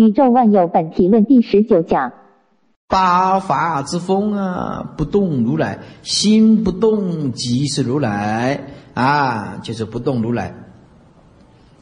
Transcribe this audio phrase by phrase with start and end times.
[0.00, 2.12] 宇宙万有本体论第十九讲。
[2.88, 10.54] 八法之风啊，不动如来心不动即是如来啊，就是不动如来。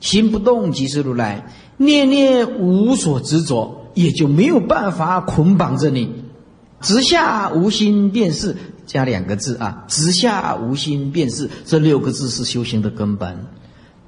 [0.00, 1.46] 心不动即是如来，
[1.76, 6.24] 念念无所执着，也就没有办法捆绑着你。
[6.80, 13.46] 直下无心便是加两个字啊，直下无心便是这六个字是修行的根本。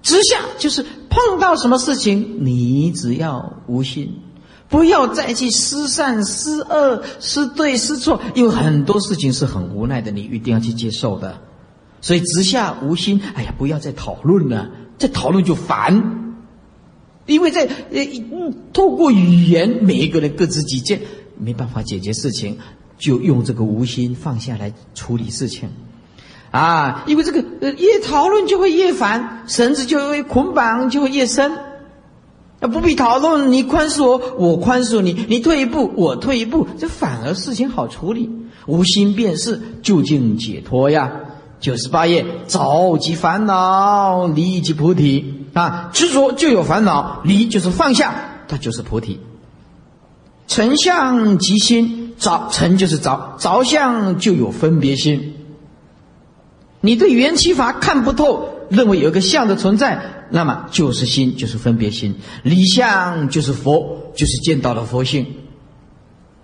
[0.03, 4.19] 直下就是碰到什么事情，你只要无心。
[4.69, 11.41] 不要再去失善、失恶、失对、失错，因为很多事情是很无奈的，你一定要去接受的。
[12.01, 16.37] 所以直下无心，哎呀，不要再讨论了，再讨论就烦。
[17.27, 18.07] 因为在呃，
[18.73, 21.01] 透过语言，每一个人各执己见，
[21.37, 22.57] 没办法解决事情，
[22.97, 25.69] 就用这个无心放下来处理事情。
[26.51, 31.53] 啊，因为这个呃，越讨论就会越烦，绳子就会捆绑就会越深。
[32.59, 38.29] 那不必讨论，你宽恕我，我宽恕你，你退一步，我退一步，这反而事情好处理。
[38.67, 41.11] 无心便是究竟解脱呀。
[41.61, 45.91] 九十八页，着即烦恼，离即菩提啊。
[45.93, 48.15] 执着就有烦恼，离就是放下，
[48.49, 49.21] 它就是菩提。
[50.47, 55.35] 成相即心，着成就是着，着相就有分别心。
[56.81, 60.27] 你对缘起法看不透，认为有个相的存在。
[60.31, 62.13] 那么就是心，就是分别心；
[62.45, 65.27] 离相就是佛，就是见到了佛性。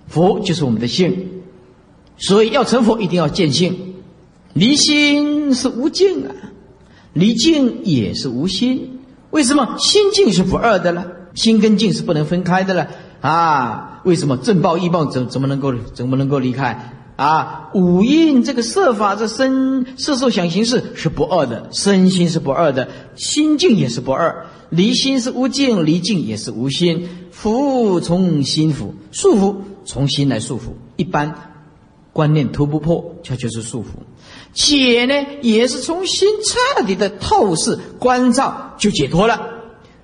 [0.08, 1.28] 佛就是我们的性，
[2.18, 3.94] 所以要成佛一定要见性。
[4.52, 6.30] 离心是无尽啊，
[7.12, 9.00] 离境也是无心。
[9.30, 11.06] 为什么心境是不二的了？
[11.34, 12.88] 心跟境是不能分开的了
[13.20, 14.00] 啊？
[14.04, 16.95] 为什么正报异报怎怎么能够怎么能够离开？
[17.16, 24.46] 啊，五蕴这个色法这身色受想行识是不二的，身心是不二的，心境也是不二。
[24.68, 27.08] 离心是无境，离境也是无心。
[27.32, 30.72] 缚从心缚，束缚从心来束缚。
[30.96, 31.54] 一般
[32.12, 33.86] 观念突不破，它就是束缚。
[34.52, 39.40] 解呢，也是从心彻底的透视关照就解脱了。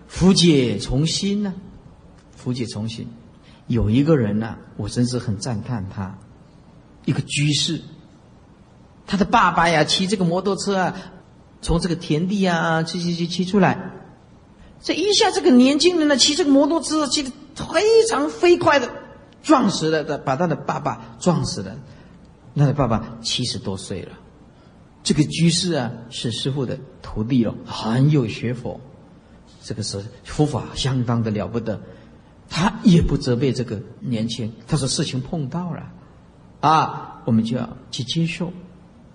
[0.07, 1.53] 福解从心呢？
[2.37, 3.07] 福解从心。
[3.67, 6.17] 有一个人呢，我真是很赞叹他。
[7.05, 7.81] 一个居士，
[9.07, 10.97] 他的爸爸呀，骑这个摩托车啊，
[11.61, 13.91] 从这个田地啊，骑骑骑骑出来，
[14.81, 18.89] 这一下这个年轻人呢，骑这个摩托车骑的非常飞快的，
[19.43, 21.77] 撞死了的，把他的爸爸撞死了。
[22.55, 24.13] 他的爸爸七十多岁了，
[25.03, 28.79] 这个居士啊，是师傅的徒弟了，很有学佛，
[29.63, 31.81] 这个是佛法相当的了不得，
[32.49, 35.83] 他也不责备这个年轻，他说事情碰到了。
[36.63, 38.53] 啊，我们就要去接受，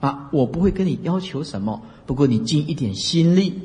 [0.02, 3.62] 啊，我不会跟你要求什么，不过你尽一点心力，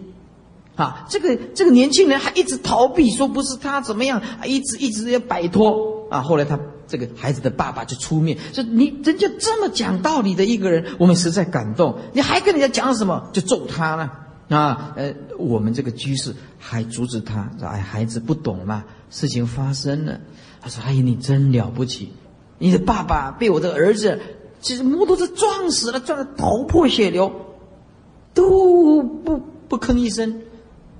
[0.76, 6.56] 啊，这个这个年轻人还一直逃避，说不是他怎么样，一直一直要摆脱，啊，后来他
[6.86, 14.12] 这个孩子的爸爸就出面，说你人家这么讲道理的一个人，我们实在感动，你还跟人家讲什么，就揍他了，
[14.48, 20.20] 啊，呃，我们这个居士还阻止他，说哎，孩子不懂嘛，事情发生了，
[20.60, 22.12] 他说哎呀，你真了不起。
[22.62, 24.20] 你的爸爸被我的儿子，
[24.60, 27.32] 其实摩托车撞死了，撞得头破血流，
[28.34, 30.42] 都不不吭一声，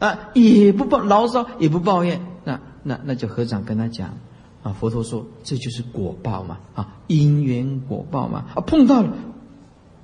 [0.00, 2.20] 啊，也不抱牢骚，也不抱怨。
[2.42, 4.18] 那那那就和尚跟他讲，
[4.64, 9.14] 啊，佛陀说这就是果报嘛，啊，因缘果报嘛，啊，碰到了，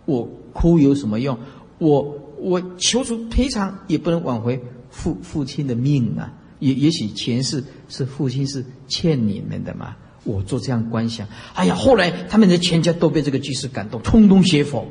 [0.05, 1.37] 我哭有什么用？
[1.79, 9.97] 我我求出赔偿也不能挽回父父亲的命啊，也也许前世是父亲是欠你们的嘛。
[10.29, 14.87] 我做这样观想，哎呀，后来他们的全家都被这个居士感动，通通学佛，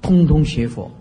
[0.00, 0.92] 通通学佛，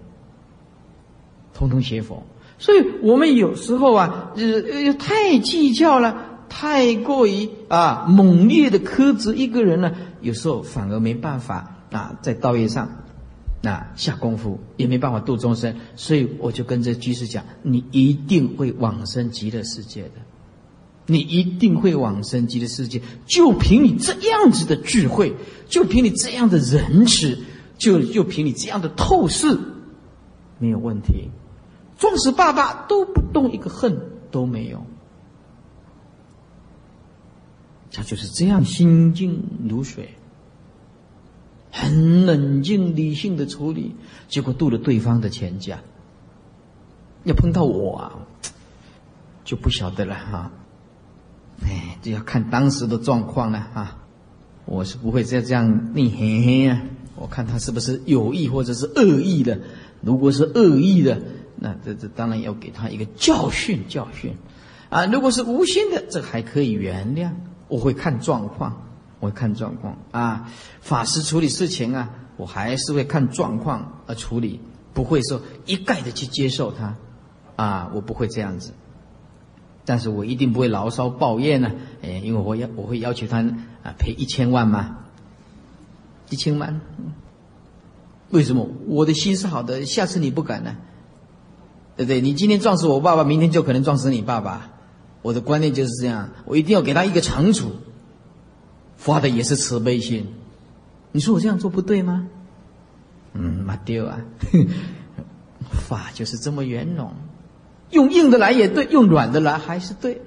[1.53, 2.23] 通通学佛。
[2.57, 13.03] 所以我们有时候啊，呃，太计较了，太过于啊猛烈的苛责一个人呢，有时候反而没办法啊，在道业上
[13.63, 15.75] 啊下功夫，也没办法度众生。
[15.95, 20.28] 所以我就跟这居士讲，你一定会往生极乐世界的。
[21.09, 25.35] 你一定会往生极乐世界，就凭你这样子的智慧，
[25.67, 27.39] 就凭你这样的仁慈，
[27.79, 29.59] 就就凭你这样的透视，
[30.59, 31.29] 没有问题。
[31.97, 34.85] 撞死爸爸都不动一个恨都没有，
[37.91, 40.13] 他就是这样心静如水，
[41.71, 43.95] 很冷静理性的处理，
[44.27, 45.79] 结果渡了对方的全家。
[47.23, 48.11] 要碰到我啊，
[49.43, 50.51] 就不晓得了哈。
[51.63, 53.97] 哎，就要看当时的状况了啊！
[54.65, 56.81] 我是不会再这样逆嘿嘿啊！
[57.15, 59.59] 我看他是不是有意或者是恶意的。
[60.01, 61.21] 如果是恶意的，
[61.57, 64.35] 那这这当然要给他一个教训教训
[64.89, 67.31] 啊，如果是无心的，这还可以原谅。
[67.67, 68.81] 我会看状况，
[69.19, 70.49] 我会看状况啊。
[70.81, 74.61] 法师处理事情啊，我还是会看状况而处理，
[74.93, 76.95] 不会说一概的去接受他，
[77.57, 78.71] 啊，我不会这样子。
[79.89, 81.71] 但是我一定不会牢骚抱怨呢，
[82.03, 83.39] 哎，因为我要我会要求他
[83.81, 84.97] 啊赔一千万嘛，
[86.29, 86.79] 一千万。
[88.29, 88.69] 为什么？
[88.85, 90.75] 我的心是好的，下次你不敢呢？
[91.97, 92.21] 对不对？
[92.21, 94.69] 你今天撞死我爸爸，明天就可能撞死你爸爸。
[95.23, 97.71] 我的观念就是这样，我一定要给他一个惩处。
[98.95, 100.27] 发的也是慈悲心，
[101.13, 102.27] 你说我这样做不对吗？
[103.33, 104.21] 嗯，马丢啊，
[105.71, 107.11] 法就是这么圆融，
[107.91, 110.21] 用硬的来也对，用软的来还是对。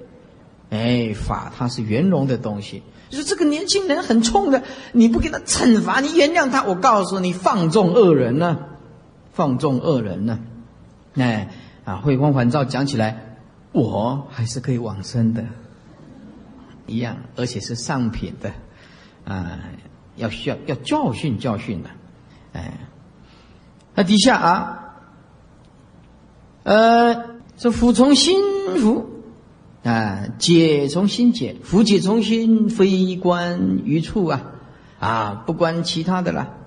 [0.69, 2.83] 哎，法它是圆融的东西。
[3.09, 8.57] 就是这个年轻人很冲的，你不给他惩罚，你原谅他，我告诉你，放纵恶人呢，
[9.33, 10.39] 放纵恶人呢。
[11.15, 11.49] 哎，
[11.85, 13.29] 啊，慧光返照讲起来。
[13.71, 15.43] 我还是可以往生的，
[16.85, 18.51] 一样，而且是上品的，
[19.25, 19.61] 啊，
[20.15, 21.89] 要需要要教训教训的，
[22.53, 22.77] 哎，
[23.95, 24.95] 那底下啊，
[26.61, 27.32] 呃，
[27.63, 28.41] 这福从心
[28.81, 29.05] 福，
[29.83, 34.51] 啊，解从心解，福解从心，非关于处啊，
[34.99, 36.57] 啊，不关其他的了，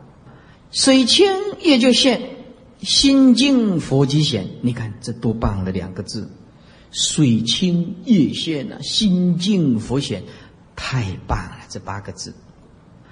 [0.71, 1.27] 水清
[1.61, 2.23] 也就现，
[2.81, 6.31] 心静佛即显，你看这多棒的两个字。
[6.91, 10.23] 水清也现呐，心静佛显，
[10.77, 11.59] 太棒了！
[11.69, 12.33] 这八个字，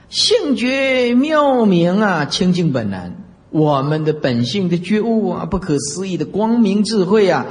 [0.08, 7.44] 性觉妙明啊，清净本然，我们的本性的觉悟啊，不可思议的光明智慧啊，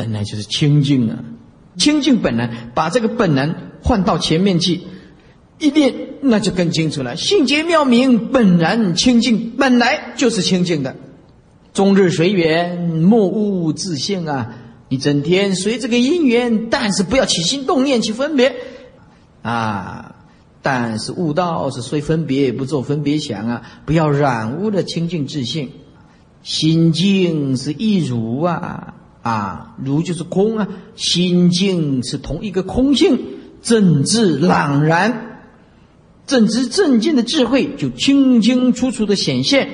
[0.00, 1.18] 本来就是清净啊，
[1.76, 4.80] 清净本来，把这个本然换到前面去，
[5.58, 7.16] 一念那就更清楚了。
[7.16, 10.96] 性觉妙明，本然清净，本来就是清净的，
[11.74, 14.54] 终日随缘，莫误自性啊。
[14.88, 18.56] 你整天随这个因缘，但是不要起心动念去分别，
[19.42, 20.16] 啊！
[20.62, 25.72] 但是悟道是虽分别不做分别想啊，不要染污了清净自性，
[26.42, 33.18] 心静是一如啊啊，如就是空啊，心境是同一个空性，
[33.62, 35.42] 正智朗然，
[36.26, 39.68] 正知正见的智慧就清清楚楚的显现。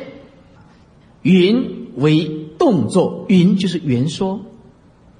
[1.22, 4.40] 云为动作，云就是圆说。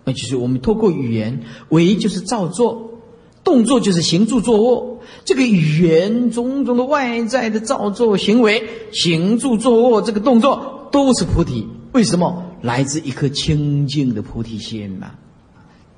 [0.05, 3.01] 那就是我们透过语言，为就是造作，
[3.43, 5.01] 动作就是行住坐卧。
[5.25, 8.63] 这个语言种种的外在的造作行为，
[8.93, 11.67] 行住坐卧这个动作都是菩提。
[11.93, 12.46] 为什么？
[12.67, 15.13] 来自一颗清净的菩提心呐。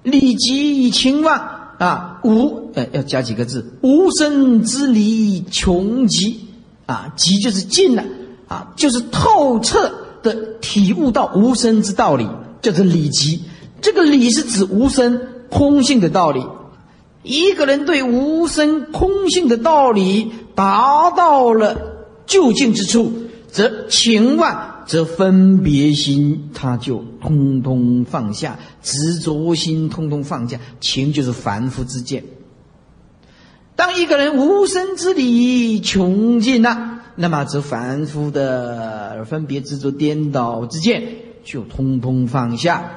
[0.02, 1.38] 理即情望
[1.78, 6.40] 啊，无呃要加几个字，无生之理穷极
[6.84, 8.04] 啊，极就是尽了
[8.48, 9.92] 啊，就是透彻
[10.22, 12.28] 的体悟到无生之道理，
[12.60, 13.40] 叫做理极。
[13.80, 16.44] 这个理是指无生空性的道理。
[17.22, 21.76] 一个人对无生空性的道理达到了
[22.26, 23.12] 究竟之处，
[23.50, 30.58] 则情万，则分别心他就通通放下，执着心通通放下。
[30.80, 32.24] 情就是凡夫之见。
[33.76, 41.02] 当一个人无生之理穷尽了，那么则凡夫的分别执着颠倒之见
[41.44, 42.90] 就通通放下。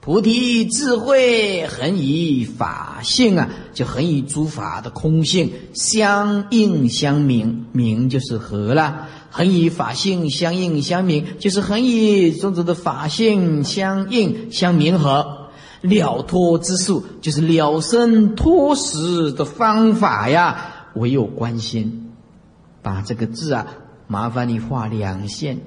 [0.00, 9.08] 菩提智慧恒以法性啊，就恒以诸法的空性相应相明，明就是和了。
[9.36, 15.48] 恒以法性相应相明，就是恒以种种的法性相应相明和。
[15.80, 20.86] 了脱之术，就是了生脱死的方法呀。
[20.94, 22.12] 唯有关心，
[22.80, 23.66] 把这个字啊，
[24.06, 25.62] 麻烦你画两线。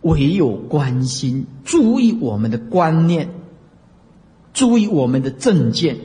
[0.00, 3.30] 唯有关心，注意我们的观念，
[4.52, 5.98] 注意我们的正见，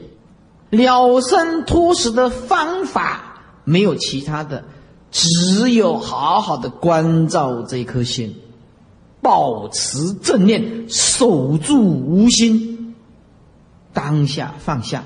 [0.70, 4.64] 了生脱死的方法没有其他的，
[5.12, 8.34] 只有好好的关照这颗心，
[9.20, 12.96] 保持正念，守住无心，
[13.92, 15.04] 当下放下，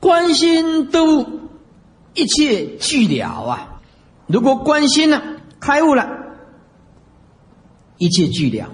[0.00, 1.26] 关心都
[2.14, 3.80] 一切俱了啊！
[4.26, 5.22] 如果关心了，
[5.60, 6.08] 开悟了。
[7.98, 8.70] 一切俱了，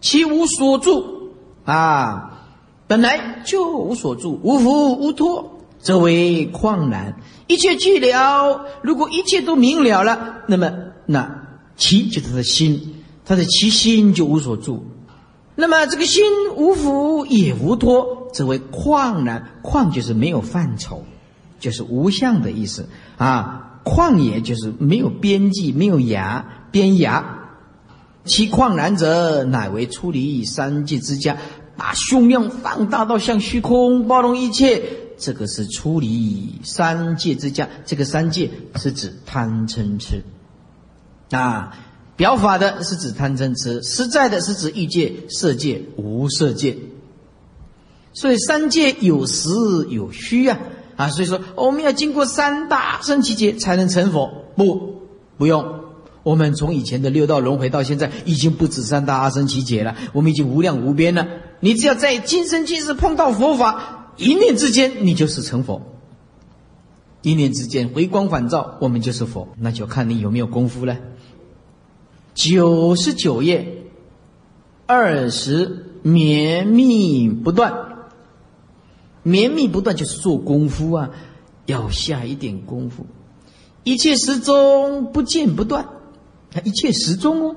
[0.00, 1.30] 其无所住
[1.64, 2.38] 啊！
[2.86, 5.51] 本来就无所住，无福无托，
[5.82, 7.16] 则为旷然。
[7.48, 10.72] 一切寂了，如果一切都明了了，那么
[11.04, 11.42] 那
[11.76, 14.86] 其就是他的心，他的其心就无所住。
[15.54, 16.24] 那么这个心
[16.56, 19.60] 无福也无托，则为旷然。
[19.62, 21.04] 旷就是没有范畴，
[21.60, 23.80] 就是无相的意思啊。
[23.84, 27.22] 旷也就是没有边际，没有涯边涯。
[28.24, 31.36] 其旷然者，乃为出离三界之家，
[31.76, 34.80] 把胸量放大到像虚空，包容一切。
[35.22, 37.68] 这个是出离三界之家。
[37.86, 40.24] 这个三界是指贪嗔痴
[41.30, 41.78] 啊，
[42.16, 46.76] 表法的是指贪嗔痴，实在的是指欲界、色界、无色界。
[48.12, 49.48] 所以三界有实
[49.88, 50.58] 有虚啊
[50.96, 51.08] 啊！
[51.08, 55.02] 所以说我们要经过三大圣七劫才能成佛，不
[55.38, 55.84] 不用。
[56.24, 61.28] 我们从以前的六道轮回到现在，已经不止三大阿僧祇劫了，我们已经无量无边了。
[61.60, 64.00] 你只要在今生今世碰到佛法。
[64.22, 65.82] 一念之间，你就是成佛；
[67.22, 69.48] 一念之间，回光返照，我们就是佛。
[69.58, 70.96] 那就看你有没有功夫了。
[72.32, 73.84] 九十九页，
[74.86, 77.74] 二十绵密不断，
[79.24, 81.10] 绵密不断就是做功夫啊，
[81.66, 83.06] 要下一点功夫。
[83.82, 85.88] 一切时钟不见不断，
[86.62, 87.56] 一切时钟哦，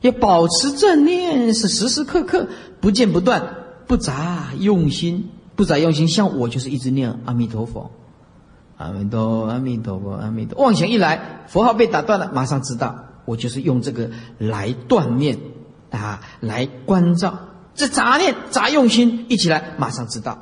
[0.00, 2.48] 要保持正念，是时时刻刻
[2.80, 3.60] 不见不断。
[3.86, 7.90] 不杂用心，不杂用心，像我就是一直念阿弥陀佛，
[8.76, 10.60] 阿弥陀阿弥陀佛阿弥陀。
[10.62, 15.38] 妄想一来，佛号被打断了，马上知道，我就是用这个来锻炼
[15.90, 17.38] 啊，来关照
[17.74, 20.38] 这杂念、杂用心一起来，马上知道，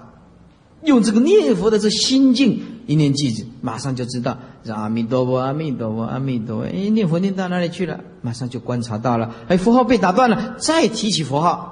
[0.82, 6.64] 用这个念佛的这心境一念记子，马上就知道这，阿弥陀佛阿弥陀佛阿弥陀佛。
[6.64, 8.00] 哎，念佛念到哪里去了？
[8.22, 11.68] 马上就观察到了，哎，佛号被打断了，再提起佛号。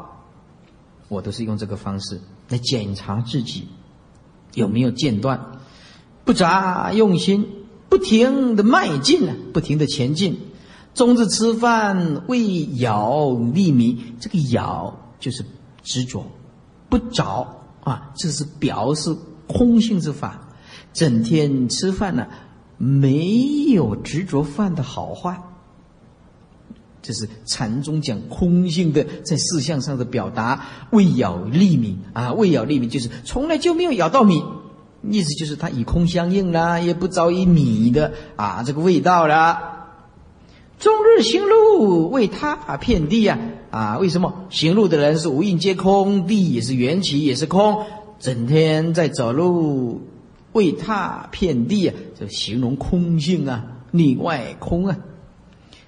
[1.08, 2.20] 我都是用这个方式
[2.50, 3.68] 来检查自己
[4.52, 5.52] 有没有间断，
[6.24, 7.46] 不杂用心，
[7.88, 10.38] 不停的迈进啊，不停的前进。
[10.92, 15.44] 终日吃饭为咬利迷，这个咬就是
[15.82, 16.26] 执着，
[16.88, 19.16] 不着啊，这是表示
[19.46, 20.48] 空性之法。
[20.92, 22.26] 整天吃饭呢，
[22.76, 25.40] 没有执着饭的好坏。
[27.02, 34.42] 这是禅宗讲空性的在事项上的表达，未咬利米啊，未咬利米就是从来就没有咬到米，
[35.08, 39.88] 意思就是它以空相应啦，也不着于米的啊这个味道啦。
[40.78, 43.38] 终日行路为他遍地呀
[43.70, 47.84] 啊，为什么行路的人是无印皆空，地也是缘起也是空，
[48.18, 50.00] 整天在走路
[50.52, 54.96] 为他遍地啊，就形容空性啊，内外空啊。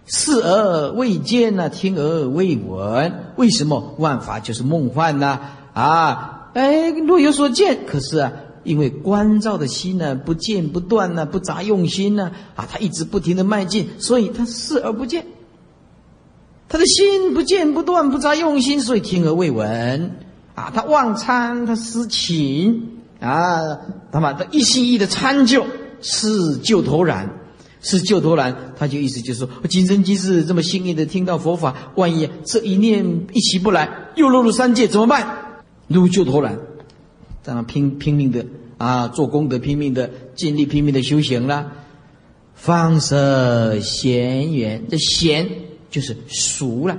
[0.06, 3.12] 视而未见呐，听而未闻。
[3.37, 5.40] 为什么万法就是梦幻呢？
[5.73, 8.32] 啊，哎，若有所见，可是啊，
[8.64, 15.26] 因为观照的心呢，不见不断呢，不杂用心呢，啊，他一直不停的迈进，所以他视而不见。
[16.68, 20.16] 他的心不见不断，不杂用心，所以听而未闻。
[20.54, 23.78] 啊，他忘参，他思情，啊，
[24.11, 25.64] 他把他一心一意的参就，
[26.02, 27.30] 是旧头然。
[27.83, 35.62] 是救头难，他就意思就是说，今生今世这么幸运的听到佛法，万一这一念一起不来，又落入三界怎么办？
[35.89, 36.59] 如救头难，
[37.43, 38.47] 这样拼拼命的
[38.79, 41.73] 啊，做功德，拼命的尽力，拼命的修行啦。
[42.55, 45.49] 放射闲缘，这闲
[45.91, 46.97] 就是熟了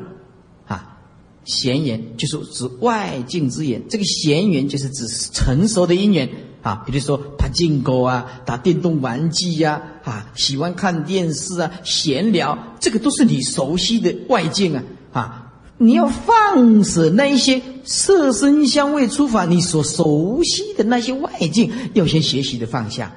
[0.68, 0.98] 啊，
[1.46, 6.30] 闲缘就是指外境之言，这个闲缘就是指成熟的因缘。
[6.64, 23.12] 啊，比如说爬进狗啊，打电动玩具呀，啊，喜欢看电视啊，闲聊，这个都是你熟悉的外境啊，啊，你要放舍那一些色身香味触法，你所熟悉的那些外境，要先学习的放下。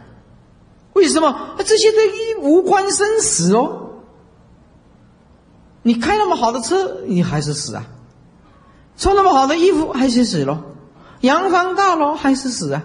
[0.94, 1.54] 为什么？
[1.58, 3.82] 这些都无关生死哦。
[5.82, 7.84] 你开那么好的车，你还是死啊；
[8.96, 10.58] 穿那么好的衣服，还是死咯；
[11.20, 12.82] 洋房大楼，还是死啊。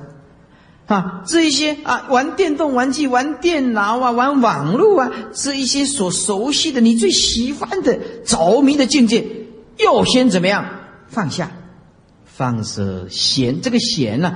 [0.91, 9.25] 啊，这一些啊，玩电动玩具、玩电脑啊、玩网络啊，这一些所熟悉的、你最喜欢的、着迷的境界，
[9.77, 10.65] 要先怎么样
[11.07, 11.49] 放下？
[12.25, 14.33] 放舍闲，这个闲呢，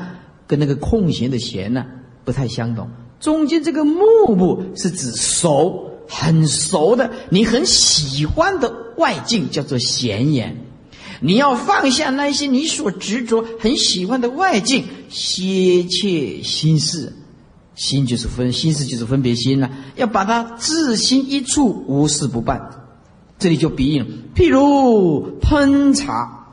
[0.47, 1.85] 跟那个空闲的闲呢
[2.23, 2.89] 不太相同。
[3.19, 10.57] 中间这个木木是指熟，很熟的，你很喜欢的外境，叫做闲言。
[11.21, 17.13] 你要放下那些你所执着、很喜欢的外境，歇切心事，
[17.75, 19.69] 心就是分，心事就是分别心了。
[19.95, 22.81] 要把它自心一处，无事不办。
[23.37, 26.47] 这里就比喻了，譬如喷茶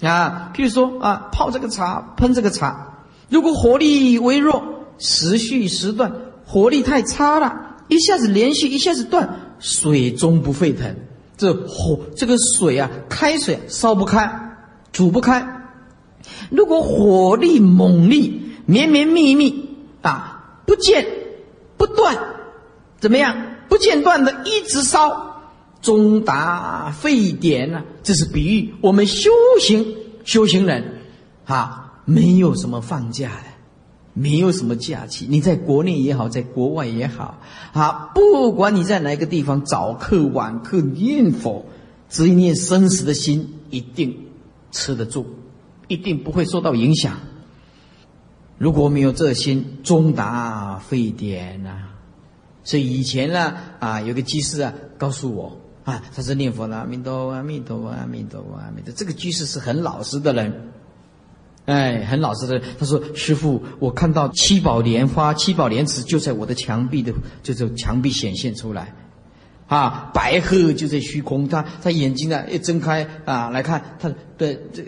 [0.00, 4.62] 啊，譬如说啊，泡这个茶，喷这个茶，如果火力微弱，
[4.98, 6.12] 时续时断，
[6.46, 10.96] 火力太差了，一下子连续，一下子断，水终不沸腾。
[11.40, 14.30] 这火，这个水啊，开水烧不开，
[14.92, 15.42] 煮不开。
[16.50, 18.30] 如果火力猛烈，
[18.66, 19.70] 绵绵密密
[20.02, 21.06] 啊，不间
[21.78, 22.14] 不断，
[22.98, 23.34] 怎么样？
[23.70, 25.40] 不间断的一直烧，
[25.80, 27.84] 终达沸点呢？
[28.02, 29.30] 这是比喻我们修
[29.62, 31.00] 行修行人，
[31.46, 33.49] 啊，没有什么放假的，
[34.20, 35.26] 没有什么假期。
[35.28, 37.38] 你在国内也好，在国外也好，
[37.72, 41.64] 啊，不管你在哪个地方，早课晚课念佛，
[42.10, 44.26] 只一念生死的心，一定
[44.70, 45.24] 吃得住，
[45.88, 47.16] 一定不会受到影响。
[48.58, 51.88] 如果没有这心，终达沸点呐。
[52.62, 55.56] 所以以前呢，啊，有个居士啊，告诉我。
[55.82, 58.92] 啊，他是念佛的，阿弥陀佛，阿弥陀佛，阿弥陀佛，阿弥陀。
[58.94, 60.69] 这个居士是很老实的人，
[61.66, 62.60] 哎，很老实的。
[62.78, 67.12] 他说：“师傅，我看到七宝莲花、七宝莲池就在我的墙壁的，
[67.42, 68.94] 就是墙壁显现出来，
[69.68, 71.48] 啊，白鹤就在虚空。
[71.48, 74.84] 他他眼睛呢一睁开啊，来看他的这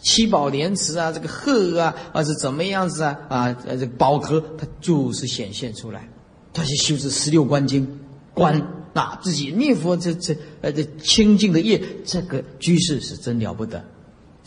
[0.00, 6.08] 七宝莲池啊，这个鹤啊啊是怎么样子啊啊，这个宝壳它就是显现出来。
[6.52, 8.00] 他去修持十六观经
[8.34, 8.60] 观。”
[8.94, 13.84] 啊，自己念佛，这这呃，这清净的业，这个居士是真了不得，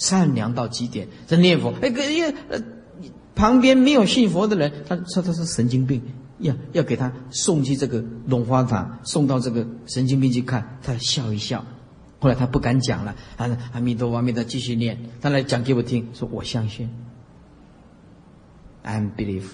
[0.01, 1.07] 善良到极点。
[1.27, 2.59] 这念佛，哎，个因为呃，
[3.35, 6.01] 旁边没有信佛的人，他说他是神经病，
[6.39, 11.63] 要要给他送去这个龙花塔，送到这个神经病去看，他笑一笑。
[12.19, 14.97] 后来他不敢讲了，啊，阿弥陀佛，阿弥陀，继续念。
[15.21, 16.89] 他来讲给我听，说我相信
[18.81, 19.45] ，I believe，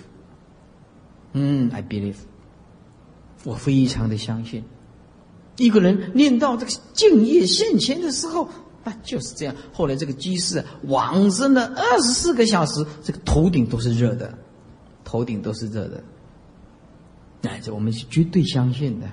[1.33, 2.15] 嗯，I believe，
[3.43, 4.63] 我非常的相信。
[5.57, 8.49] 一个人念到这个敬业现前的时候，
[8.87, 9.53] 啊，就是这样。
[9.73, 14.33] 后来这个居士往生了二十四个小时，这个头顶都是热的，
[15.03, 16.01] 头顶都是热的。
[17.41, 19.07] 哎，这我们是绝对相信的，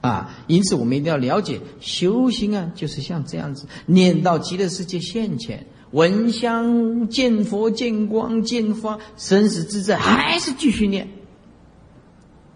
[0.00, 11.08] 啊，因此我们一定要了解修行啊，就是像这样子，念到极乐世界现前，闻香见佛见光见花，生死自在，还是继续念，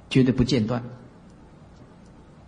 [0.08, 0.82] 绝对不间断。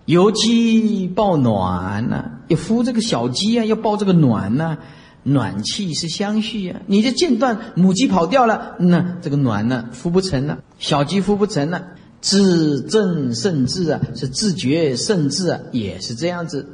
[0.06, 4.78] 油鸡抱暖呐，要孵这个小鸡啊，要抱这个暖呐，
[5.24, 6.80] 暖气是相续啊。
[6.86, 11.88] 你这间断，母鸡跑掉了，那这个暖呢，孵不成了，小鸡孵不成了。
[12.20, 16.66] 自正甚至啊，是自觉甚至啊，也是这样子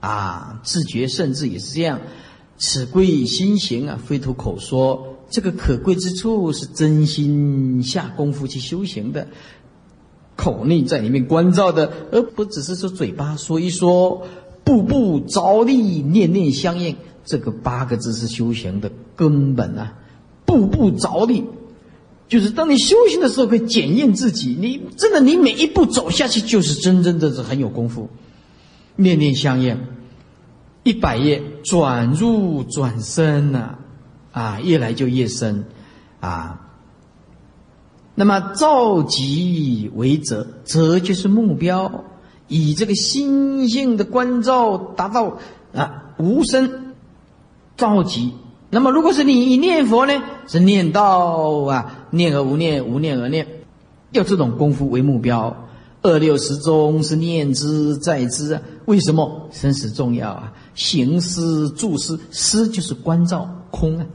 [0.00, 2.00] 啊，自觉甚至也是这样。
[2.58, 5.06] 此贵心行啊，非徒口说。
[5.30, 9.28] 这个可贵之处是真心下功夫去修行的。
[10.40, 14.22] 口内在里面关照的，而不只是说嘴巴说一说，
[14.64, 16.96] 步步着力，念念相应。
[17.26, 19.92] 这个八个字是修行的根本啊！
[20.46, 21.44] 步步着力，
[22.26, 24.56] 就是当你修行的时候，可以检验自己。
[24.58, 28.08] 你真的，你每一步走下去，就是真真的是很有功夫。
[28.96, 29.78] 念念相应，
[30.82, 33.74] 一百页转入转深呐，
[34.32, 35.66] 啊，越来就越深，
[36.20, 36.69] 啊。
[38.14, 42.04] 那么召集为则，则就是目标，
[42.48, 45.38] 以这个心性的关照达到
[45.74, 46.94] 啊无声
[47.76, 48.32] 召集。
[48.68, 53.46] 那么如果是你念佛呢，是念到啊念而无念，无念而念，
[54.12, 55.66] 要这种功夫为目标。
[56.02, 60.52] 二六十中是念之在之啊，为什么生死重要啊？
[60.74, 64.06] 行思住思，思就是关照空啊。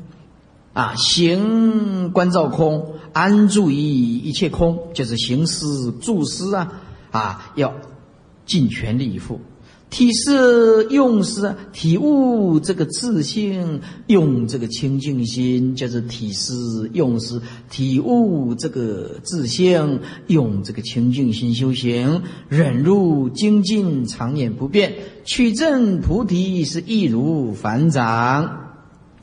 [0.75, 6.69] 啊，行观照空，安住于一切空，就是行思住思啊！
[7.11, 7.73] 啊，要
[8.45, 9.39] 尽全力以赴，
[9.89, 16.51] 体示用思，体悟这个自性，用这个清净心，就是体示
[16.91, 28.03] 用思，体悟这个自性，用这个清净心修行，忍辱精进，常念不变，取证菩提是易如反掌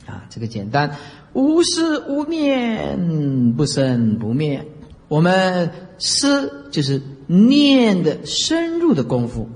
[0.07, 0.25] 啊！
[0.31, 0.97] 这个简单。
[1.33, 4.67] 无思无念，不生不灭。
[5.07, 9.49] 我们思就是念的深入的功夫，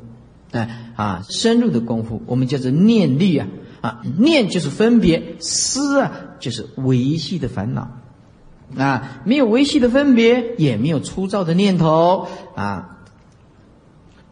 [0.51, 3.47] 哎啊，深入的功夫，我们叫做念力啊
[3.81, 7.89] 啊，念就是分别，思啊就是维系的烦恼
[8.75, 12.99] 啊，没有维系的分别，也没有粗糙的念头啊，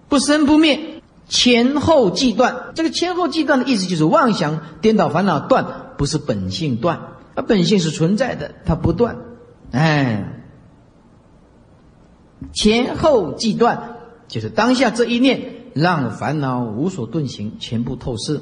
[0.09, 2.71] 不生不灭，前后即断。
[2.75, 7.14] 这个前后即断的意思就是妄想颠倒烦恼断，不是本性断。
[7.35, 9.17] 它本性是存在的，它不断，
[9.71, 10.41] 哎，
[12.53, 15.41] 前后即断，就是当下这一念，
[15.73, 18.39] 让烦恼无所遁形，全部透视，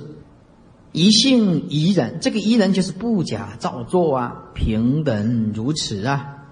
[0.92, 2.20] 一性怡然。
[2.22, 6.46] 这个怡然就是不假造作啊，平等如此啊，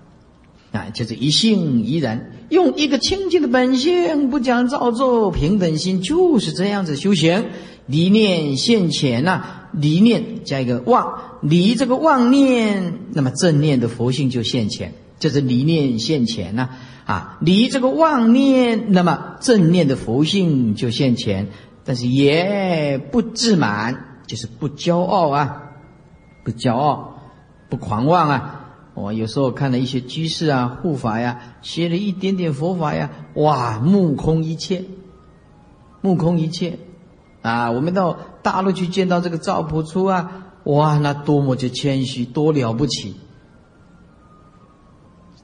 [0.71, 7.45] 啊，就是一性怡然，用一个清净的本性，不假造作，平等心，就是这样子修行。
[7.87, 14.93] 离念现前呐，离念加一个妄，离这个妄念，那么正念的佛性就现前。
[15.19, 16.69] 就是离念现前呐，
[17.05, 21.49] 啊，离这个妄念，那么正念的佛性就现前，
[21.85, 25.61] 但是也不自满，就是不骄傲啊，
[26.43, 27.19] 不骄傲，
[27.69, 28.65] 不狂妄啊。
[28.95, 34.85] 我有时候看了一些居士啊、护法呀，学了一点点佛法呀，哇，目空一切，
[36.01, 36.79] 目空一切，
[37.43, 43.15] 啊，我们到大陆去见到这个赵朴初啊，哇，那多么就谦虚，多了不起！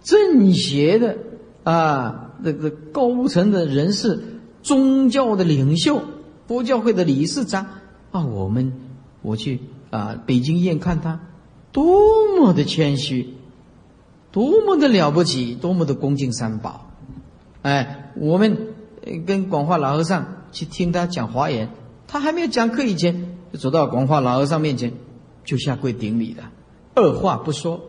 [0.04, 1.18] 正邪的
[1.64, 6.02] 啊，那个高层的人士，宗教的领袖，
[6.48, 7.66] 佛教会的理事长
[8.12, 8.74] 啊，我们
[9.22, 11.20] 我去啊北京宴看他，
[11.72, 13.34] 多么的谦虚。
[14.30, 16.92] 多么的了不起，多么的恭敬三宝，
[17.64, 18.76] 哎，我们
[19.26, 21.70] 跟广化老和尚去听他讲华严，
[22.08, 24.94] 他还没有讲课以前，就走到广化老和尚面前，
[25.48, 26.52] 就下跪顶礼了，
[26.94, 27.82] 二话不说，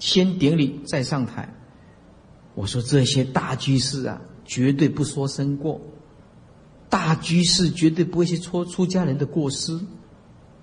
[0.00, 1.54] 先顶礼再上台。
[2.56, 5.80] 我说这些大居士啊，绝对不说生过，
[6.88, 9.78] 大居士绝对不会去说出家人的过失，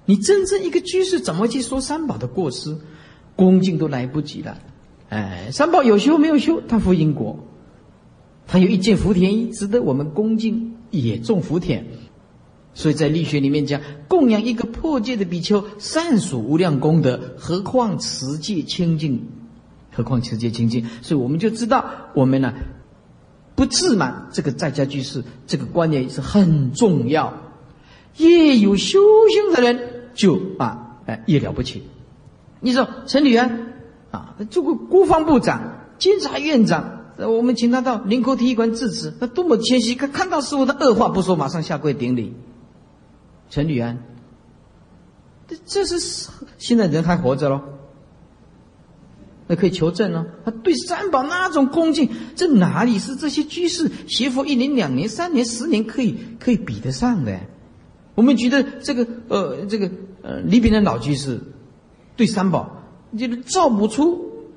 [0.04, 2.78] 你真正一个居士怎么去说三宝的过失？
[3.38, 4.60] 恭敬都来不及了，
[5.08, 7.40] 哎，三宝有修没有修，他负因果，
[8.46, 11.86] 他有一件福田衣，值得我们恭敬，也种福田。
[12.76, 19.30] 所以在力学里面讲，供养一个破戒的比丘，善属无量功德，何况持戒清净，
[19.94, 20.86] 何况持戒清净。
[21.02, 22.54] 所以我们就知道，我们呢
[23.56, 27.34] 不自满，这个在家居士这个观念是很重要。
[28.18, 31.84] 越有修行的人，就啊，哎，越了不起。
[32.60, 33.74] 你说陈履安
[34.12, 42.34] 啊，做过国防部长、监察院长，我们请他到林口体育馆致辞，他多么谦虚，他看到师傅他二话不说，马上下跪顶礼。
[43.50, 43.98] 陈履安，
[45.48, 47.62] 这这是现在人还活着喽？
[49.48, 50.26] 那可以求证哦。
[50.44, 57.40] 他对三宝那种恭敬，这哪里是这些居士学佛一年、两年、三年、十年可以可以比得上的？
[58.16, 59.92] 我们觉得这个呃，这个
[60.24, 61.40] 呃，李炳南老居士。
[62.18, 62.82] 对三宝，
[63.18, 64.48] 就是造不出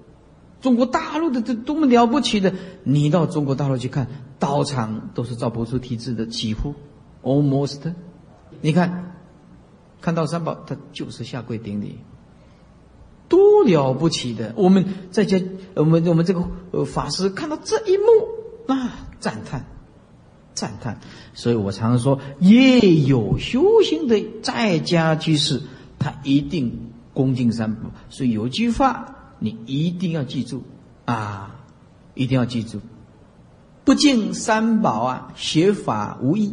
[0.61, 2.55] 中国大陆的这多么了不起的。
[2.85, 4.07] 你到中国大陆去看，
[4.39, 6.75] 道场都是造不出体制的，几乎
[7.25, 7.81] almost。
[8.61, 9.15] 你看，
[10.01, 11.99] 看到三宝，他就是下跪顶礼，
[13.29, 14.53] 多了不起的。
[14.57, 15.43] 我们在家，
[15.75, 18.05] 我们我们这个呃法师看到这一幕
[18.67, 19.65] 啊，赞叹，
[20.55, 21.01] 赞叹。
[21.35, 25.63] 所以我常说，也有修行的在家居士，
[25.99, 26.85] 他一定。
[27.15, 30.63] 恭敬三宝，所以有句话你一定要记住
[31.05, 31.57] 啊，
[32.15, 32.79] 一定要记住：
[33.85, 36.53] 不敬三宝啊，学法无益；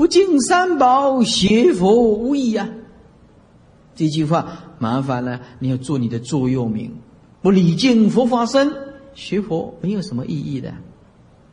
[0.00, 2.70] 不敬三宝，学佛无益呀。
[3.94, 4.46] 这句话
[4.78, 6.94] 麻烦了，你要做你的座右铭。
[7.42, 8.72] 不礼敬佛法僧，
[9.14, 10.70] 学佛没有什么意义的；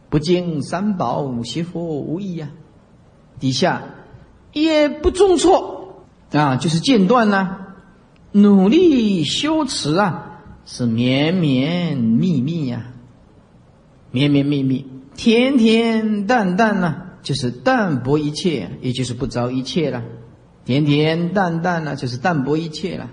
[0.09, 2.47] 不敬三宝，学佛无益呀。
[3.37, 3.83] 底下
[4.53, 7.57] 也不重错啊，就是间断呢。
[8.31, 12.93] 努力修持啊，是绵绵密密呀，
[14.09, 14.85] 绵绵密密，
[15.17, 20.01] 甜甜淡淡呐，就是淡泊一切，也就是不着一切了。
[20.65, 23.09] 恬恬淡淡呢，就是淡泊一切了。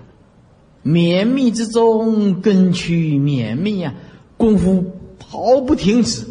[0.83, 3.93] 绵密之中，根区绵密呀，
[4.37, 6.25] 功夫毫不停止，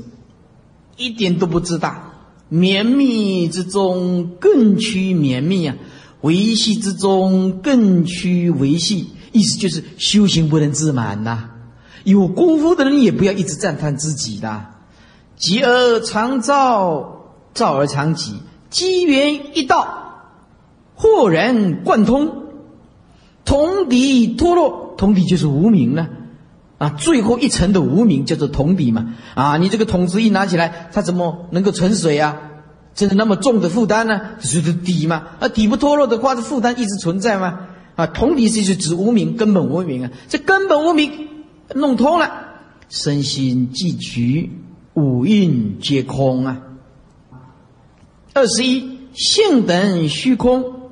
[0.97, 2.15] 一点都不自大。
[2.49, 5.77] 绵密之中，更趋绵密呀。
[6.23, 11.51] 维系之中更趋维系，意思就是修行不能自满呐。
[12.05, 14.65] 有功夫的人也不要一直赞叹自己的。
[15.37, 17.24] 急而常照，
[17.55, 18.35] 照而常己，
[18.69, 20.27] 机缘一到，
[20.95, 22.45] 豁然贯通，
[23.45, 26.09] 同底脱落，同底就是无名了
[26.79, 26.91] 啊。
[26.91, 29.57] 最后一层的无名叫做同底嘛啊。
[29.57, 32.37] 你这个桶子一拿起来，它怎么能够存水啊？
[32.95, 34.21] 真的那么重的负担呢？
[34.41, 35.25] 是底嘛？
[35.41, 37.61] 啊，底不脱落的话，这负担一直存在吗？
[37.97, 40.11] 啊，同底是指无名，根本无名啊。
[40.29, 41.29] 这根本无名
[41.75, 42.31] 弄通了，
[42.89, 44.51] 身心既局，
[44.95, 46.61] 五蕴皆空啊。
[48.35, 50.91] 二十一，性等虚空，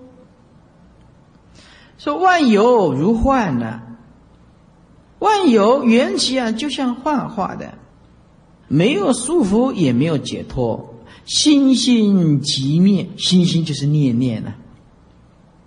[1.99, 3.83] 说万有如幻呢，
[5.19, 7.75] 万有缘起啊，就像幻化的，
[8.69, 10.95] 没有束缚，也没有解脱。
[11.25, 14.55] 心心即灭，心心就是念念呐，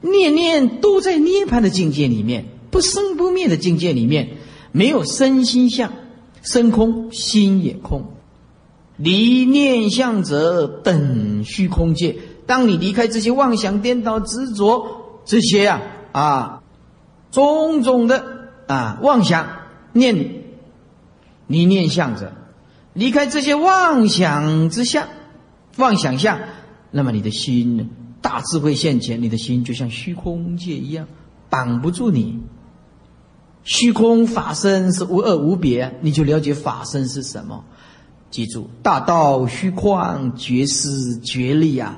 [0.02, 4.38] 念念都在涅槃的境界里面，不生不灭的境界里面，
[4.72, 5.94] 没有身心相，
[6.42, 8.04] 身空心也空，
[8.98, 12.18] 离念相者等虚空界。
[12.46, 15.82] 当你离开这些妄想颠倒执着这些啊
[16.12, 16.64] 啊
[17.32, 19.48] 种种的啊妄想，
[19.94, 20.44] 念，
[21.48, 22.34] 你念想着，
[22.94, 25.08] 离开这些妄想之相，
[25.78, 26.40] 妄想下，
[26.92, 27.90] 那么你的心？
[28.22, 31.08] 大智慧现前，你的心就像虚空界一样，
[31.50, 32.40] 绑不住你。
[33.64, 37.66] 虚空法身是无二无别，你就了解法身是什么。
[38.30, 41.98] 记住，大道虚旷，绝思绝力啊！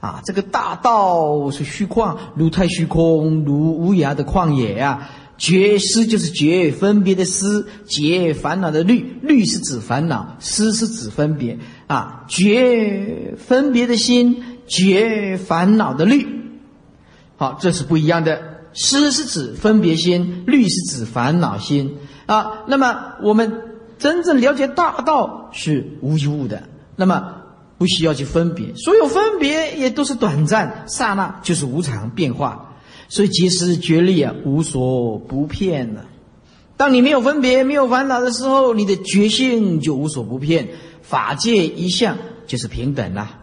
[0.00, 5.08] 啊，这个大道是虚旷，如太虚空，如无涯的旷野呀。
[5.36, 12.24] 绝思就是绝分别的思，绝烦恼的虑，虑是指烦恼，思是指分别啊。
[12.28, 16.24] 绝分别的心，绝烦恼的虑。
[17.36, 18.40] 好，这是不一样的。
[18.74, 22.64] 思是指分别心，虑是指烦恼心啊。
[22.68, 23.73] 那么我们
[24.04, 26.64] 真正了解大道是无一物的，
[26.94, 27.36] 那么
[27.78, 32.74] 不需要去分别，所有分别也都是短暂，刹那就是无常变化。
[33.08, 36.04] 所以即时觉力啊，无所不骗了。
[36.76, 40.68] 当你没有分别、没有烦恼的时候，你的觉性就无所不骗。
[41.00, 43.38] 法界一向就是平等啦。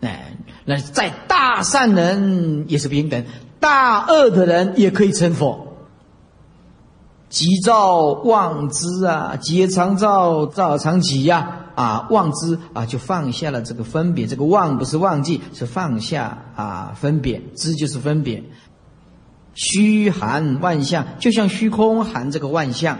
[0.00, 3.24] 哎，那在大善人也是平等，
[3.60, 5.65] 大恶的人也可以成佛。
[7.28, 11.62] 急躁妄知啊，劫常躁，躁常急呀。
[11.76, 14.26] 啊，妄知啊，就放下了这个分别。
[14.26, 18.42] 这个忘不是忘记，是放下啊，分别知就是分别。
[19.52, 22.98] 虚含万象，就像虚空含这个万象。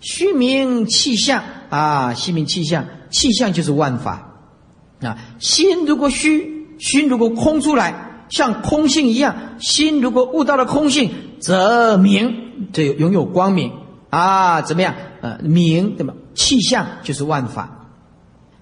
[0.00, 4.32] 虚名气象啊，虚名气象，气象就是万法
[5.00, 5.18] 啊。
[5.38, 9.36] 心如果虚，心如果空出来，像空性一样。
[9.60, 13.72] 心如果悟到了空性，则明，这拥有光明
[14.10, 14.62] 啊。
[14.62, 14.94] 怎么样？
[15.20, 16.14] 呃，明对吧？
[16.34, 17.72] 气象就是万法。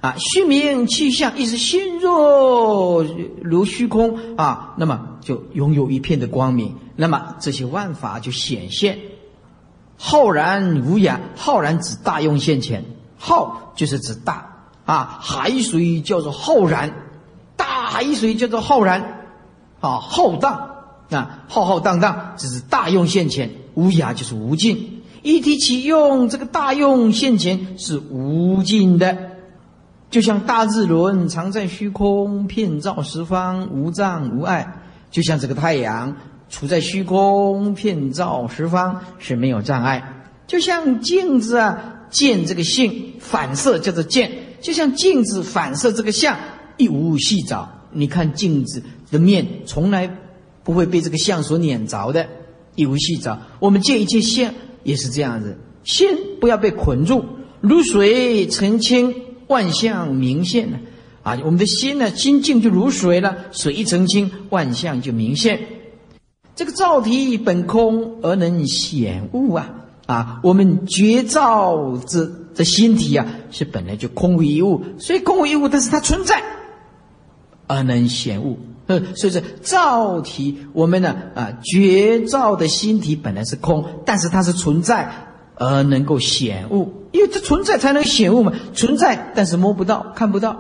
[0.00, 3.02] 啊，虚名气象，意思心若
[3.42, 8.98] 如虚空啊，那么就拥有一片的光明，那么这些万法就显现，
[9.96, 11.18] 浩然无涯。
[11.36, 12.84] 浩然指大用现前，
[13.16, 16.92] 浩就是指大啊，海水叫做浩然，
[17.56, 19.24] 大海水叫做浩然，
[19.80, 20.68] 啊，浩荡
[21.10, 29.16] 啊，浩浩荡荡，这是大用现前，无涯就是无尽，一提起用，这个大用现前是无尽的。
[30.10, 34.64] 就像大日轮常在虚空，遍照十方，无障无碍；
[35.10, 36.16] 就像这个太阳
[36.48, 40.26] 处在虚空，遍照十方是没有障碍。
[40.46, 44.28] 就像镜子啊，见这个性反射叫做见；
[44.60, 46.36] 就像镜子反射这个相，
[46.76, 47.68] 一无细找。
[47.90, 50.16] 你看镜子的面，从来
[50.62, 52.28] 不会被这个相所碾着的，
[52.74, 53.40] 一无细藻。
[53.60, 56.08] 我们见一切相也是这样子，心
[56.40, 57.24] 不要被捆住，
[57.60, 59.14] 如水澄清。
[59.46, 60.78] 万象明现呢，
[61.22, 65.60] 啊，我们的心呢，心静就如水了，水一澄清，万象就明现。
[66.56, 76.42] 这个造体本空而能显物啊，啊，我们觉造之的心体啊，是本来就空无一物，所以空无一物，但是它存在
[77.66, 78.58] 而能显物。
[78.86, 85.30] 呃，所以说造体，我们呢，啊，觉造的心体本来是空，但是它是存在。
[85.56, 88.52] 而能够显物，因为它存在才能显物嘛。
[88.72, 90.56] 存在，但是摸不到、看不到，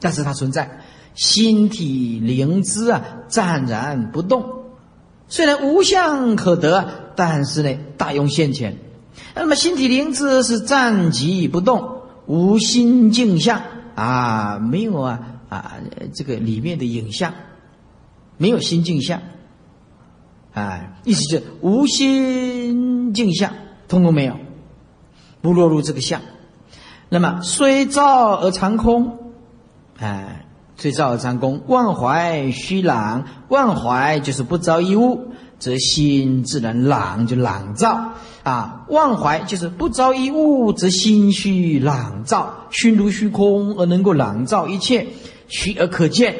[0.00, 0.80] 但是它存在。
[1.14, 4.46] 心体灵知啊，湛然不动。
[5.28, 8.78] 虽然无相可得，但是呢，大用现前。
[9.34, 13.60] 那么心体灵知是暂即不动，无心镜像
[13.96, 15.74] 啊，没有啊啊，
[16.14, 17.32] 这个里面的影像，
[18.36, 19.22] 没有心镜像。
[20.52, 23.52] 啊，意思就是无心镜像。
[23.88, 24.36] 通通没有，
[25.40, 26.20] 不落入这个相。
[27.08, 29.32] 那么虽照而常空，
[29.98, 33.24] 哎，虽照而常空，万怀虚朗。
[33.48, 35.30] 万怀就是不着一物，
[35.60, 38.86] 则心自然朗，就朗照啊。
[38.88, 45.06] 万怀就是不着一物，则心虚朗照，虚如虚空而能够朗照一切，
[45.48, 46.34] 虚而可见，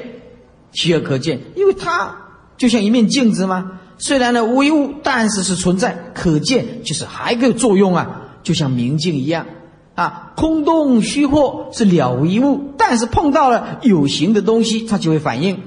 [0.73, 2.17] 虚而可见，因为它
[2.57, 3.81] 就像一面镜子嘛？
[3.99, 9.47] 虽然呢无一物，但是是存在可见，就是还可以作用啊，就像明镜一样
[9.95, 10.33] 啊。
[10.37, 15.63] 空洞虚惑是了无一物，但是碰到了有形的东西，它就会反应，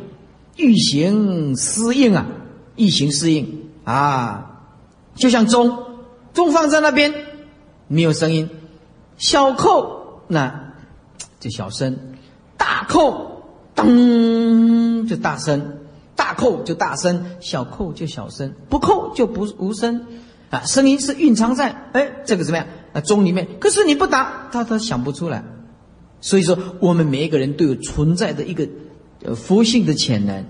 [0.57, 2.27] 欲形思应啊，
[2.75, 4.45] 欲形适应啊。
[5.15, 5.77] 就像钟，
[6.33, 7.13] 钟放在那边
[7.87, 8.49] 没有声音，
[9.17, 10.73] 小扣那
[11.39, 11.97] 就小声，
[12.59, 13.41] 大扣
[13.75, 15.77] 噔就大声。
[16.15, 20.05] 大扣就大声，小扣就小声，不扣就不无声，
[20.49, 23.47] 啊，声音是蕴藏在哎这个怎么样啊钟里面？
[23.57, 25.45] 可是你不打，他他想不出来。
[26.19, 28.67] 所以说，我们每一个人都有存在的一个
[29.23, 30.43] 呃佛性的潜能，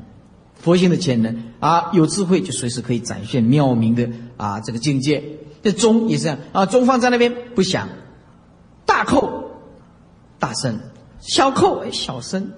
[0.55, 5.23] 佛性的潜能啊，有智慧就随时可以展现妙明的啊这个境界。
[5.61, 7.87] 这钟也是这样啊，钟放在那边不响，
[8.87, 9.51] 大扣
[10.39, 10.79] 大声，
[11.19, 12.51] 小扣小声，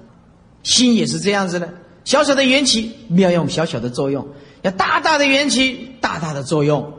[0.64, 1.70] 心也是这样子的，
[2.04, 4.28] 小小的缘起妙用小小的作用，
[4.62, 6.94] 要大大的缘起大大的作用，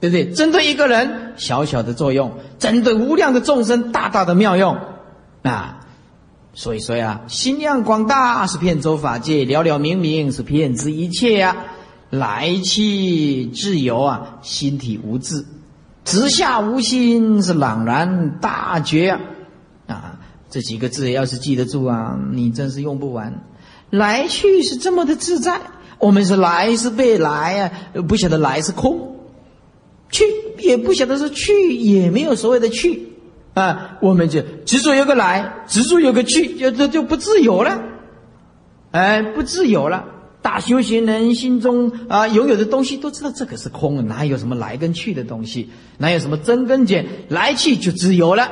[0.00, 0.30] 对不对？
[0.32, 4.76] 针对一个人小小的作用，针对无量的众生大大的妙用
[5.42, 5.80] 啊。
[6.54, 11.56] 所以说呀，心量广大是遍周法界，了了明明是遍知一切呀。
[12.10, 15.46] 来去自由啊，心体无滞，
[16.04, 19.20] 直下无心是朗然大觉啊！
[20.52, 23.42] 这几个字要是记得住啊，你真是用不完。
[23.88, 25.58] 来去是这么的自在，
[25.98, 27.72] 我们是来是被来啊，
[28.06, 29.16] 不晓得来是空，
[30.10, 30.24] 去
[30.58, 33.14] 也不晓得是去，也没有所谓的去
[33.54, 37.82] 啊，我们就执着有个来，执着有个去，就就就不自由了，
[38.90, 40.04] 哎，不自由了。
[40.42, 45.70] 大修行人心中啊，拥有的东西都知道这个是空，哪有什么来跟去的东西？
[45.96, 47.06] 哪有什么增跟减？
[47.28, 48.50] 来去就自由了。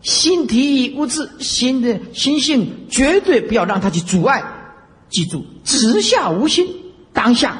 [0.00, 4.42] 心体无滞，心的心性绝对不要让它去阻碍。
[5.08, 6.66] 记住，直下无心，
[7.12, 7.56] 当下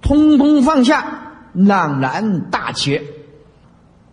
[0.00, 3.02] 通通放下，朗然大觉。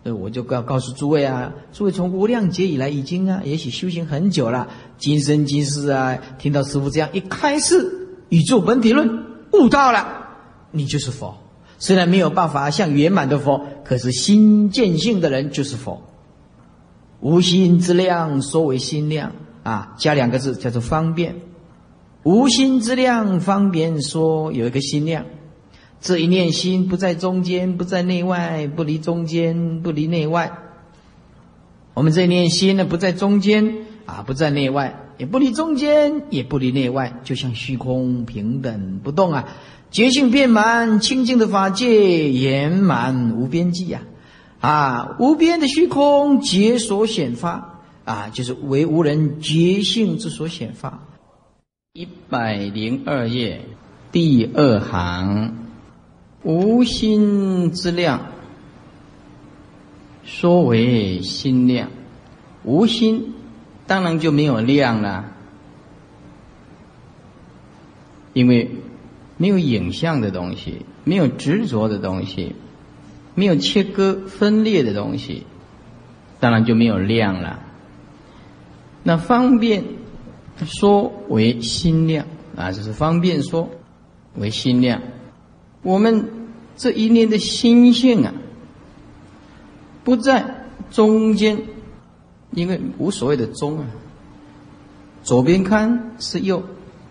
[0.02, 10.28] 呃，我就告告诉诸位啊，诸位从无量劫以来，已经啊，也许修行很久了，今生今世啊，听到师傅这样一开示宇宙本体论，悟到了，
[10.70, 11.38] 你就是佛。
[11.78, 16.02] 虽然没有办法像圆满的佛，可是心见性的人就是佛。
[17.20, 21.36] 无心之量说为心量啊，加两个字叫做方便。
[22.22, 25.24] 无心之量方便说有一个心量。
[26.00, 30.58] 这一念心不在中间，不在内外，不离中间，不离内外。
[31.94, 33.74] 我们这一念心呢，不在中间
[34.04, 39.48] 啊，不在内外，也不离中间，也不离内外，就像虚空平等不动啊。
[39.90, 44.02] 觉性遍满，清净的法界圆满无边际呀！
[44.02, 44.15] 啊，
[44.60, 51.02] 啊无边的虚空皆所显发啊，就是为无人觉性之所显发。
[51.92, 53.62] 一百零二页
[54.12, 55.66] 第二行。
[56.42, 58.26] 无心之量，
[60.22, 61.90] 说为心量。
[62.62, 63.34] 无心，
[63.88, 65.32] 当然就没有量了，
[68.32, 68.70] 因为
[69.38, 72.54] 没有影像的东西，没有执着的东西，
[73.36, 75.44] 没有切割分裂的东西，
[76.40, 77.60] 当然就没有量了。
[79.04, 79.84] 那方便
[80.64, 83.68] 说为心量啊，就是方便说
[84.34, 85.00] 为心量。
[85.82, 86.28] 我们
[86.76, 88.34] 这一念的心性啊，
[90.02, 91.62] 不在中间，
[92.50, 93.86] 因为无所谓的中啊。
[95.22, 96.64] 左边看是右，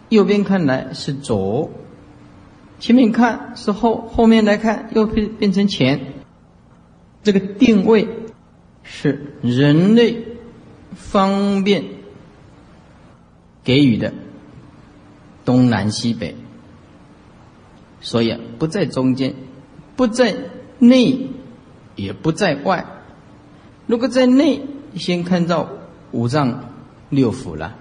[0.10, 1.70] 右边看来是左，
[2.80, 6.15] 前面看是后，后面来看又变变成前。
[7.26, 8.08] 这个定位
[8.84, 10.24] 是人类
[10.94, 11.84] 方便
[13.64, 14.14] 给予的
[15.44, 16.36] 东南西北。
[18.00, 19.34] 所以不在中间，
[19.96, 20.36] 不在
[20.78, 21.32] 内，
[21.96, 22.86] 也不在外。
[23.88, 24.62] 如果在内，
[24.96, 25.70] 先看到
[26.12, 26.76] 五脏
[27.10, 27.72] 六腑了；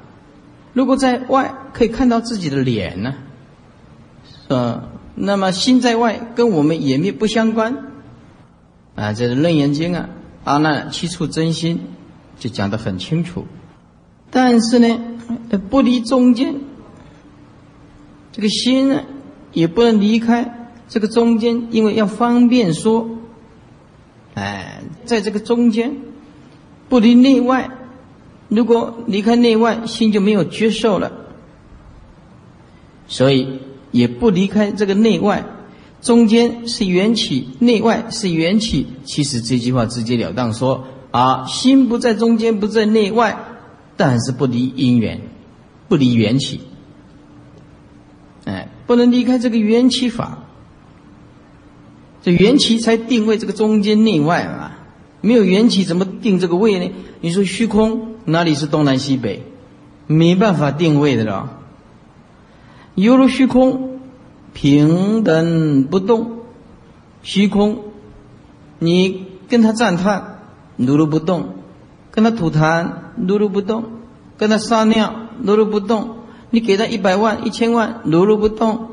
[0.73, 3.15] 如果在外，可以看到自己的脸呢。
[4.49, 7.94] 呃，那么心在外，跟我们眼灭不相关。
[8.95, 10.09] 啊，这是《楞严经》啊，
[10.45, 11.81] 阿难七处真心
[12.39, 13.47] 就讲得很清楚。
[14.31, 14.99] 但是呢，
[15.71, 16.55] 不离中间，
[18.33, 19.03] 这个心呢？
[19.53, 23.09] 也不能离开这个中间，因为要方便说，
[24.35, 25.97] 哎，在这个中间
[26.89, 27.71] 不离内外。
[28.49, 31.13] 如果离开内外，心就没有接受了。
[33.07, 33.61] 所以
[33.93, 35.45] 也不离开这个内外，
[36.05, 38.87] 中间是缘起，内外是缘起。
[39.05, 43.39] 其实这句话直截了当说啊，心不在中间，不在内外，
[43.97, 45.23] 但是不离因缘，
[45.89, 46.61] 不离缘起。
[48.45, 50.41] 哎，不能离开这个缘起法，
[52.23, 54.73] 这缘起才定位这个中间内外嘛。
[55.23, 56.93] 没有缘起怎么定这个位呢？
[57.23, 59.43] 你说虚空哪里是东南西北？
[60.07, 61.61] 没办法定位的了。
[62.95, 63.94] 犹如虚空
[64.55, 66.39] 平等不动，
[67.23, 67.81] 虚空。
[68.79, 70.39] 你跟他赞叹，
[70.77, 71.43] 如如不动；
[72.11, 73.83] 跟他吐痰，如如不动；
[74.39, 76.17] 跟他撒尿，如如不动。
[76.51, 78.89] 你给他一百万、一千万，如如不动；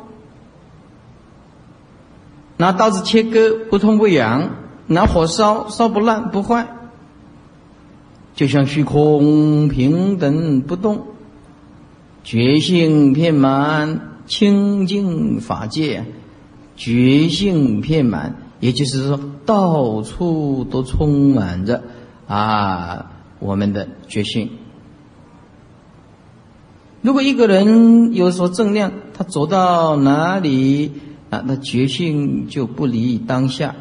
[2.58, 4.50] 拿刀子切割，不痛不痒；
[4.88, 6.68] 拿火烧，烧不烂不坏。
[8.34, 11.06] 就像虚空平等不动，
[12.24, 16.06] 觉性遍满清净法界，
[16.78, 21.84] 觉性遍满也就是说，到处都充满着
[22.28, 24.52] 啊我们的觉性。
[27.02, 30.94] 如果一个人有所正量，他走到哪里
[31.30, 33.76] 啊，那觉性就不离当下，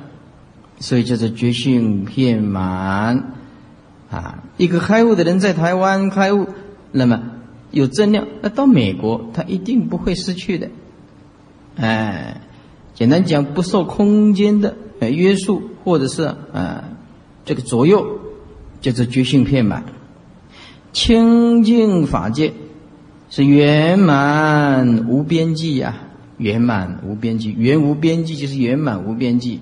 [0.80, 3.34] 所以叫做觉性遍满
[4.11, 4.42] 啊。
[4.57, 6.48] 一个开悟的人在台湾开悟，
[6.90, 7.22] 那么
[7.70, 10.68] 有增量，那到美国他一定不会失去的。
[11.76, 12.40] 哎，
[12.94, 16.84] 简单讲，不受空间的呃约束，或者是啊
[17.44, 18.18] 这个左右，
[18.80, 19.84] 叫做觉性遍满，
[20.92, 22.52] 清净法界。
[23.32, 25.98] 是圆满无边际呀，
[26.36, 29.60] 圆满无边际，圆无边际就是圆满无边际，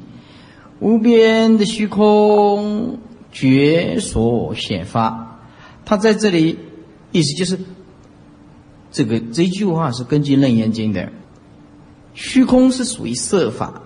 [0.81, 2.99] 无边的虚空
[3.31, 5.43] 觉所显发。
[5.85, 6.59] 他在这里
[7.13, 7.59] 意思就是，
[8.91, 11.13] 这个这句话是根据《楞严经》的，
[12.15, 13.83] 虚空是属于色法，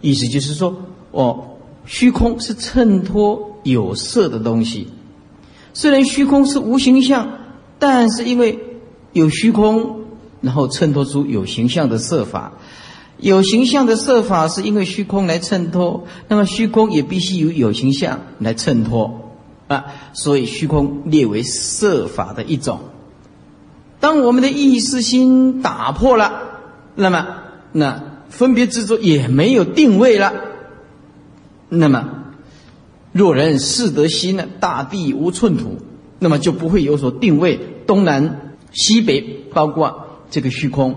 [0.00, 0.76] 意思就是说，
[1.10, 1.44] 哦，
[1.86, 4.88] 虚空是衬托有色的东西，
[5.72, 7.36] 虽然虚空是无形象。
[7.82, 8.58] 但是因为
[9.14, 10.02] 有虚空，
[10.42, 12.52] 然后衬托出有形象的色法，
[13.16, 19.32] 有形象的色法是因为虚空来衬托，那么虚空也必须有有形象来衬托
[19.66, 22.80] 啊，所以虚空列为色法的一种。
[24.00, 26.42] 当我们的意识心打破了，
[26.94, 27.26] 那么
[27.72, 30.32] 那分别执着也没有定位了，
[31.68, 32.08] 那么
[33.12, 35.78] 若人识得心呢，大地无寸土。
[36.22, 39.22] 那么就不会有所定位，东南西北，
[39.54, 40.96] 包括这个虚空，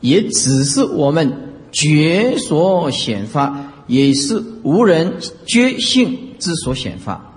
[0.00, 7.34] 也只是我们觉所显发，也是无人觉性之所显发，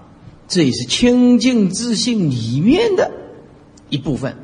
[0.47, 3.11] 这也是清净自性里面的
[3.89, 4.37] 一部分，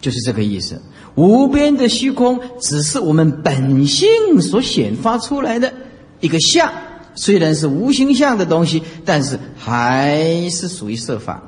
[0.00, 0.80] 就是这个意思。
[1.14, 4.08] 无边的虚空，只是我们本性
[4.40, 5.72] 所显发出来的
[6.20, 6.72] 一个相，
[7.14, 11.42] 虽然是无形象的东西，但是还是属于色法。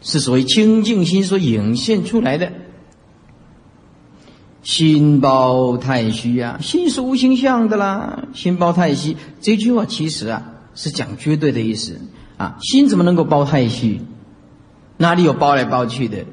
[0.00, 2.52] 是属于清净心所涌现出来的，
[4.62, 8.28] 心包太虚啊，心是无形象的啦。
[8.32, 12.00] 心包太虚这句话其实啊是讲绝对的意思
[12.36, 14.00] 啊，心怎么能够包太虚？
[14.98, 16.24] 哪里有包来包去的？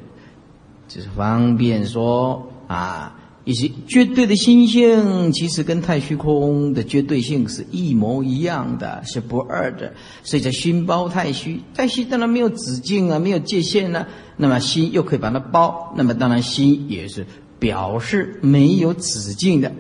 [0.96, 3.12] 就是方便说啊。
[3.48, 9.94] 以及绝对的心性，其实跟太虚空的绝对性是一模一样的，是不二的。
[10.24, 14.08] 所以叫心包太虚，太虚当然没有止境啊，没有界限呢。
[14.36, 17.28] 那么心又可以把它包，那么当然心也是
[17.60, 19.72] 表示没有止境的。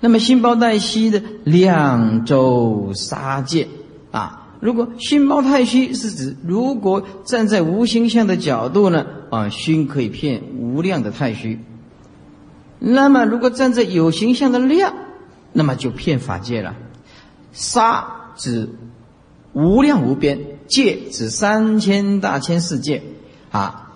[0.00, 3.68] 那么心包太虚的两周杀戒
[4.10, 11.58] 啊，如果心包太虚是指，如果站在无形象的角度呢，啊，心可以骗无量的太虚。
[12.78, 14.94] 那么，如果站在有形象的量，
[15.52, 16.74] 那么就骗法界了。
[17.52, 18.68] 沙指
[19.52, 23.02] 无量无边，界指三千大千世界。
[23.50, 23.94] 啊，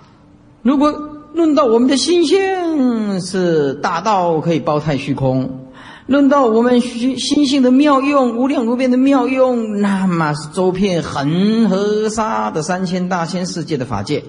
[0.62, 0.93] 如果
[1.35, 5.64] 论到我们的心性是大道可以包太虚空，
[6.07, 14.23] 论到我们心心性的妙用无量无边的妙用，那么是周遍恒河沙的三千大千世界的法界，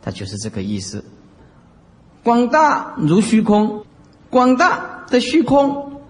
[0.00, 1.04] 它就是这个意思。
[2.22, 3.84] 广大如虚空，
[4.30, 6.00] 广大的虚空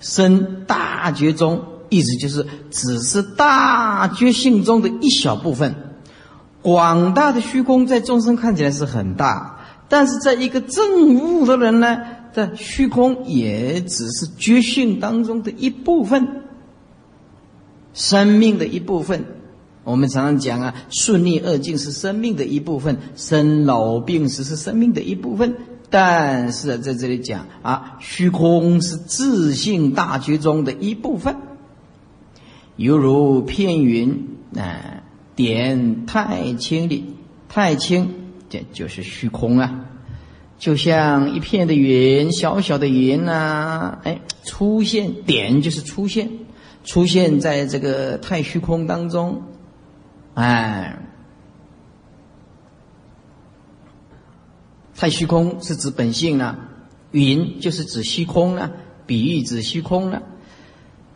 [0.00, 5.74] 生大觉中，意思就是只是大觉性中的一小部分。
[6.62, 9.58] 广大的虚空在众生看起来是很大，
[9.88, 11.98] 但是在一个正悟的人呢，
[12.36, 16.42] 但虚空也只是觉性当中的一部分，
[17.94, 19.24] 生命的一部分。
[19.84, 25.56] 我们常常讲啊，顺逆二境是生命的一部分，生老病死是生命的一部分。
[25.88, 31.36] 但是在这里讲啊，虚空是自性大觉中的一部分，
[32.76, 37.14] 犹如片云啊，点太清里，
[37.48, 38.10] 太清
[38.50, 39.85] 这就是虚空啊，
[40.58, 46.30] 就像一片的云，小小的云呐，哎，出现点就是出现，
[46.84, 49.42] 出现在这个太虚空当中。
[50.34, 50.98] 哎，
[54.94, 56.58] 太虚空是指本性啊，
[57.10, 58.70] 云就是指虚空啊，
[59.06, 60.22] 比喻指虚空呢，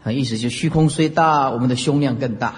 [0.05, 2.55] 啊，意思就虚空虽大，我们的胸量更大。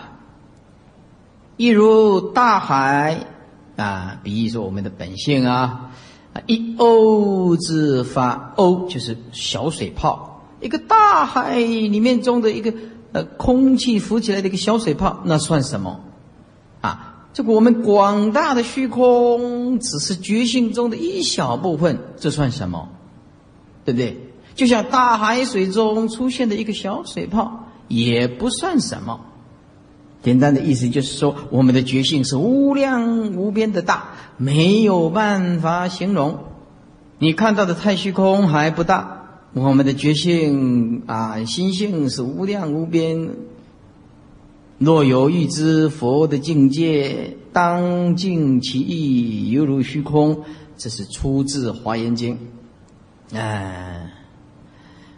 [1.56, 3.18] 一如大海
[3.76, 5.92] 啊，比喻说我们的本性啊，
[6.32, 12.72] 啊，一欧之发，欧就是小水泡，一个大海里面中的一个
[13.12, 16.00] 呃空气浮起来的一个小水泡，那算什么？
[16.80, 22.88] 啊，这个我们广大的虚空只是觉性中的一小部分，这算什么？
[23.84, 24.28] 对不对？
[24.54, 29.20] 就像大海水中出现的一个小水泡，也不算什么。
[30.22, 36.38] 简单的意思就是说，我们的觉性是无量无边的大，没有办法形容。
[37.18, 43.30] 你看到的太虚空还不大，我们的觉性啊，心性是无量无边。
[44.78, 50.44] 若有欲知佛的境界，当尽其意，犹如虚空。
[50.76, 52.38] 这是出自《华严经》。
[53.36, 54.10] 哎，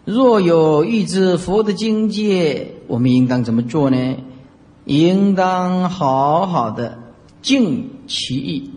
[0.05, 4.17] 若有欲知佛的境界，我们应当怎么做呢？
[4.85, 6.99] 应当好好的
[7.43, 8.71] 静其意。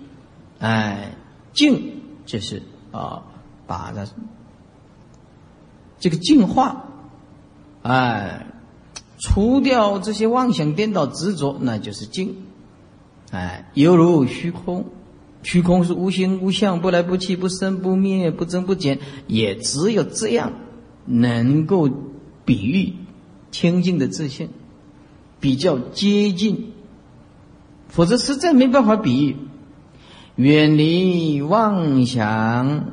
[0.60, 1.16] 哎，
[1.54, 3.24] 静就是啊，
[3.66, 4.06] 把它
[6.00, 6.86] 这个净化，
[7.84, 8.44] 哎。
[9.20, 12.36] 除掉这些妄想颠倒执着，那就是静。
[13.32, 14.86] 哎，犹如虚空，
[15.42, 20.54] 虚空是无形无相，不来不去，不生不灭，不增不减，也只有这样
[21.06, 21.90] 能够
[22.46, 22.94] 比喻
[23.50, 24.50] 清净的自信，
[25.40, 26.74] 比较接近，
[27.88, 29.38] 否则实在没办法比喻。
[30.36, 32.86] 远离妄想，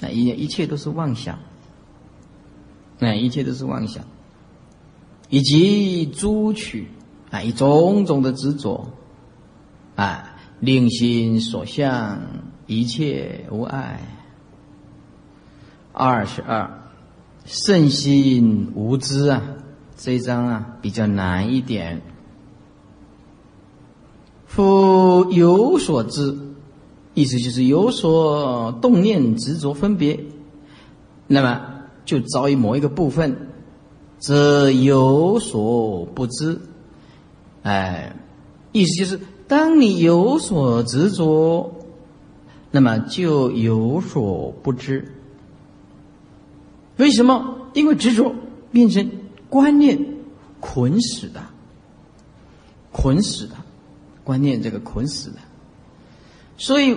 [0.00, 1.38] 那一一切都是妄想，
[2.98, 4.04] 那一切都是妄想。
[5.28, 6.88] 以及诸取
[7.30, 8.88] 啊，以种种的执着
[9.94, 12.20] 啊，令心所向，
[12.66, 14.00] 一切无碍。
[15.92, 16.90] 二十二，
[17.44, 19.42] 圣心无知啊，
[20.00, 22.00] 这一章啊比较难一点。
[24.46, 26.38] 夫有所知，
[27.14, 30.20] 意思就是有所动念执着分别，
[31.26, 31.60] 那么
[32.04, 33.48] 就遭遇某一个部分。
[34.20, 36.60] 则有所不知，
[37.62, 38.16] 哎，
[38.72, 41.72] 意思就是，当你有所执着，
[42.70, 45.12] 那么就有所不知。
[46.98, 47.68] 为什么？
[47.74, 48.34] 因为执着
[48.72, 49.08] 变成
[49.48, 49.98] 观念
[50.60, 51.40] 捆死的，
[52.92, 53.54] 捆死的
[54.24, 55.36] 观念，这个捆死的。
[56.56, 56.96] 所以，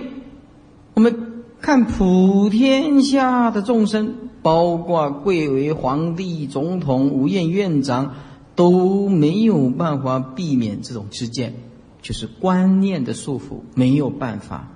[0.94, 4.16] 我们看普天下的众生。
[4.42, 8.14] 包括贵为皇帝、总统、五院院长，
[8.56, 11.54] 都没有办法避免这种之见，
[12.00, 14.68] 就是观念的束缚，没有办法，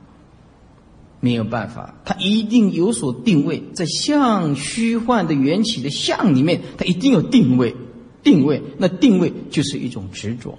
[1.27, 7.75] 没有办法，他一定有所定位，在相虚幻的缘起的相里面，他一定有定位，
[8.23, 10.57] 定位，那定位就是一种执着，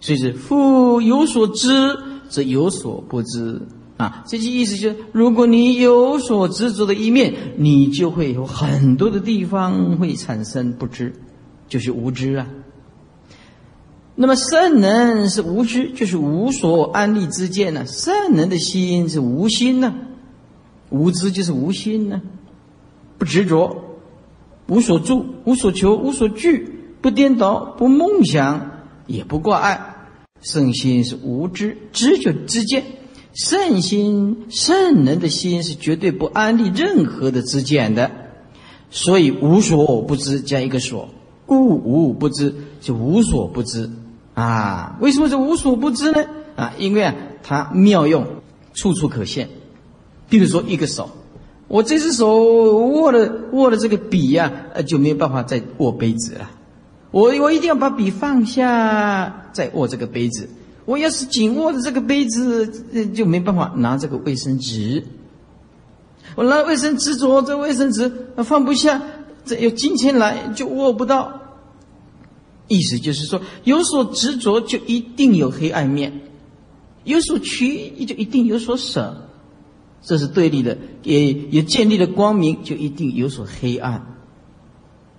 [0.00, 1.68] 所以是复有所知，
[2.30, 3.60] 则有所不知。
[3.98, 11.12] 啊，这句意思就是，如果你有所执着的一面，你就会有很多的地方会产生不知，
[11.68, 12.46] 就是无知啊。
[14.18, 17.84] 那么圣人是无知，就是无所安立之见呢。
[17.84, 19.94] 圣人的心是无心呢，
[20.88, 22.22] 无知就是无心呢，
[23.18, 23.76] 不执着，
[24.68, 26.66] 无所住，无所求，无所惧，
[27.02, 28.70] 不颠倒，不梦想，
[29.06, 29.96] 也不挂碍。
[30.40, 32.84] 圣心是无知，知就知见。
[33.34, 38.10] 圣心、圣人的心是绝对不安立任何的知见的，
[38.90, 41.10] 所以无所不知加一个所，
[41.44, 43.90] 故无不知就无所不知
[44.36, 44.96] 啊。
[45.00, 46.24] 为什么是无所不知呢？
[46.54, 48.24] 啊，因为啊，它妙用
[48.72, 49.48] 处处可现。
[50.28, 51.10] 比如说一个手，
[51.68, 56.50] 我这只手握了握了这个笔呀，呃，就没有办法再握杯子了。
[57.10, 60.48] 我我一定要把笔放下，再握这个杯子。
[60.84, 62.66] 我要是紧握着这个杯子，
[63.14, 65.04] 就没办法拿这个卫生纸。
[66.34, 68.10] 我拿卫生纸着这卫生纸
[68.44, 69.02] 放不下，
[69.44, 71.40] 这有金钱来就握不到。
[72.68, 76.20] 意思就是说，有所执着就一定有黑暗面，
[77.04, 79.28] 有所取就一定有所舍，
[80.02, 80.76] 这是对立的。
[81.02, 84.16] 也也建立了光明，就一定有所黑暗。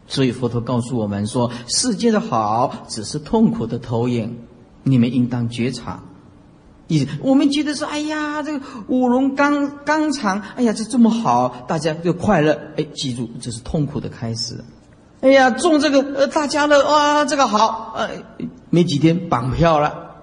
[0.07, 4.39] 所以佛陀告诉我们说，世界的好只是痛苦的投影。
[4.83, 6.01] 你们应当觉察，
[6.87, 12.57] 意思我们觉得说，哎呀，这个五龙钢钢厂，哎呀，这这么好，大家就快乐。
[12.77, 14.63] 哎，记住，这是痛苦的开始。
[15.27, 18.09] 哎呀，中这个呃大家乐，哇，这个好，呃，
[18.69, 20.15] 没几天绑票了，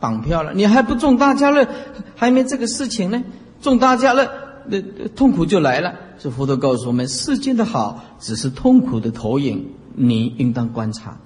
[0.00, 1.68] 绑票了，你还不中大家乐，
[2.16, 3.22] 还没这个事情呢，
[3.60, 4.26] 中大家乐，
[4.66, 4.80] 那
[5.14, 5.94] 痛苦就来了。
[6.18, 11.18] 这佛陀告诉我们，世间的好只是痛苦的投影，你应当观察，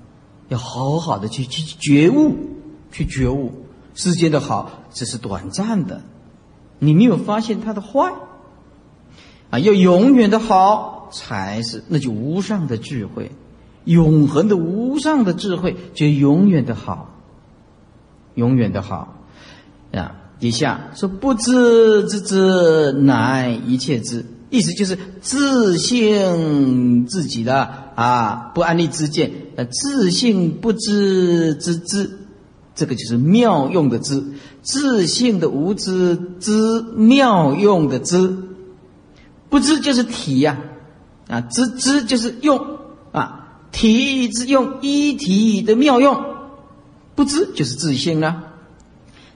[0.48, 2.34] 要好好的去去觉悟。
[2.92, 3.52] 去觉悟
[3.94, 6.02] 世间的好只是短暂的，
[6.78, 8.12] 你没有发现它的坏
[9.50, 9.58] 啊！
[9.58, 13.32] 要永远的好才是，那就无上的智慧，
[13.84, 17.14] 永恒的无上的智慧就永远的好，
[18.34, 19.14] 永远的好。
[19.92, 20.14] 啊！
[20.38, 32.10] 底下说不知之知乃一切知，意思就是自性自己的啊，不安立之见，呃，自性不知之知，
[32.74, 34.22] 这个就是妙用的知，
[34.60, 38.36] 自性的无知知妙用的知，
[39.48, 40.58] 不知就是体呀，
[41.28, 42.78] 啊知知就是用
[43.12, 46.24] 啊，体之用一体的妙用，
[47.14, 48.44] 不知就是自性啊，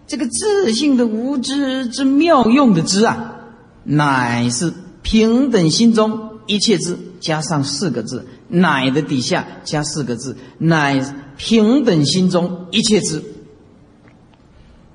[0.07, 3.36] 这个自性的无知之妙用的知啊，
[3.84, 4.72] 乃是。
[5.03, 11.01] 平等心中一切知，加上四个字“乃”的底下加四个字“乃”，
[11.38, 13.24] 平等心中一切知。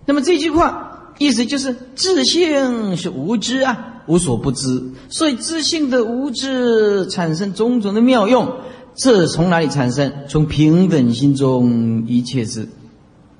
[0.05, 8.57] 那么这句话意思就是：自性是无知啊，无所不知，所以自性的无知产生种种的妙用。
[8.93, 10.11] 这从哪里产生？
[10.29, 12.69] 从平等心中一切知，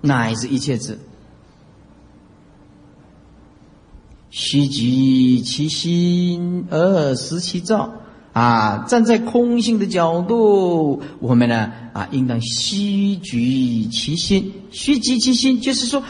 [0.02, 1.00] 乃是一切知。
[4.32, 7.94] 虚极其心而实其照
[8.34, 8.80] 啊！
[8.86, 14.52] 站在空性的角度，我们呢啊，应当虚举其心。
[14.72, 16.04] 虚极其心，就是说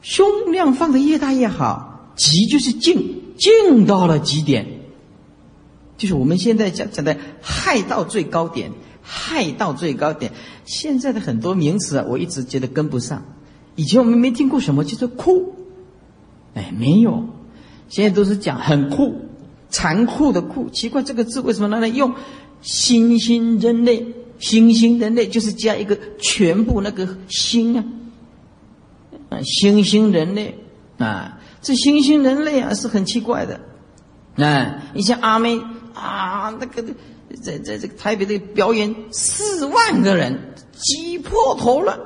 [0.00, 2.14] 胸量放的越大越好。
[2.16, 4.66] 极就是静，静到了极点，
[5.98, 8.70] 就是我们现在讲讲的害到最高点，
[9.02, 10.30] 害到最高点。
[10.64, 13.24] 现在的很多名词啊，我一直觉得跟不上。
[13.74, 15.54] 以前我们没听过什么叫做酷，
[16.54, 17.24] 哎，没有。
[17.88, 19.22] 现在都是讲很酷、
[19.70, 22.14] 残酷的酷，奇怪这个字为什么拿来用？
[22.60, 24.06] 新兴人类，
[24.38, 27.84] 新兴人类就是加一个全部那个新啊，
[29.30, 30.56] 啊，新兴人类
[30.98, 33.60] 啊，这新兴人类啊是很奇怪的，
[34.36, 35.58] 啊，你像阿妹
[35.94, 36.82] 啊，那个
[37.42, 41.98] 在在这个台北的表演，四万个人挤破头了，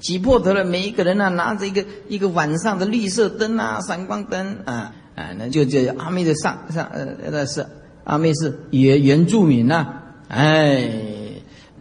[0.00, 4.92] 挤破头了，每一个人呢拿着一个一个晚上的绿色灯啊，闪光灯啊。
[5.18, 7.66] 啊，那就就阿妹的上上呃，那是
[8.04, 9.84] 阿妹是原原住民呐，
[10.28, 10.88] 哎，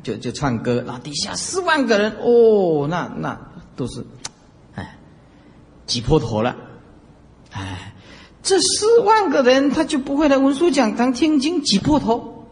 [0.01, 3.39] 就就唱歌，然后底下四万个人哦，那那
[3.75, 4.03] 都是，
[4.73, 4.97] 哎，
[5.85, 6.55] 挤破头了，
[7.57, 7.93] 哎，
[8.43, 12.45] 这四万个人他就不会来文殊讲堂听经挤破头，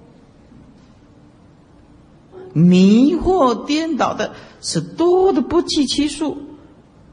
[2.53, 6.37] 迷惑颠倒的是多的不计其数。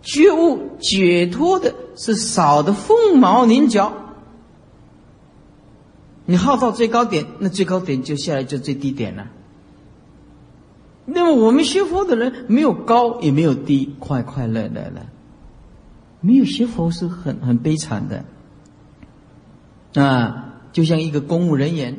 [0.04, 3.92] 觉悟解脱的是少的凤毛麟角。
[6.24, 9.28] 你耗到最高点，那最高点就下来就最低点了。
[11.04, 15.06] 那么我们学佛的人没有高也没有低，快快乐乐的。
[16.22, 18.24] 没有学佛是很很悲惨的。
[20.02, 21.98] 啊，就像一个公务人员，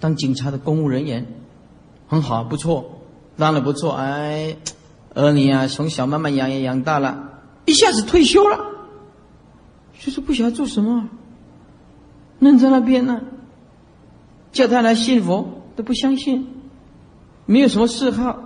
[0.00, 1.26] 当警察的公务人员，
[2.06, 3.02] 很好，不错，
[3.36, 4.56] 当的不错，哎。
[5.14, 8.56] 儿女啊，从小慢慢养也养大了，一下子退休了，
[9.98, 11.08] 就是不晓得做什么，
[12.38, 13.20] 愣在那边呢。
[14.52, 16.46] 叫他来信佛都不相信，
[17.46, 18.38] 没有什么嗜好，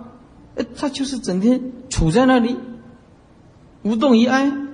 [0.55, 2.57] 呃，他就是整天处在那里，
[3.83, 4.69] 无动于衷，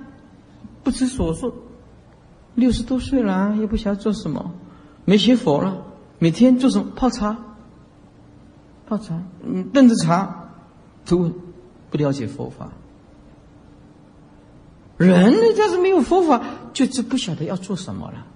[0.83, 1.53] 不知所措。
[2.55, 4.51] 六十多岁了，又不晓得做什么，
[5.05, 5.85] 没学佛了，
[6.17, 6.91] 每天做什么？
[6.95, 7.37] 泡茶，
[8.87, 10.49] 泡茶，嗯，炖着茶，
[11.11, 11.33] 问。
[11.91, 12.69] 不了解佛法，
[14.97, 16.39] 人呢，要是没有佛法，
[16.71, 18.27] 就就不晓得要做什么了，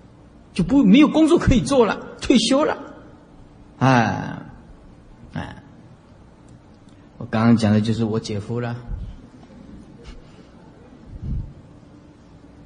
[0.53, 2.76] 就不没有工作可以做了，退休了，
[3.78, 4.41] 哎，
[5.34, 5.63] 哎，
[7.19, 8.76] 我刚刚讲的就是我姐夫了，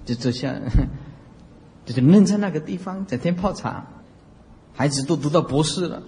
[0.08, 0.56] 就就像，
[1.86, 3.86] 就是愣在那个地方，整天泡茶，
[4.74, 6.02] 孩子都读到博士了。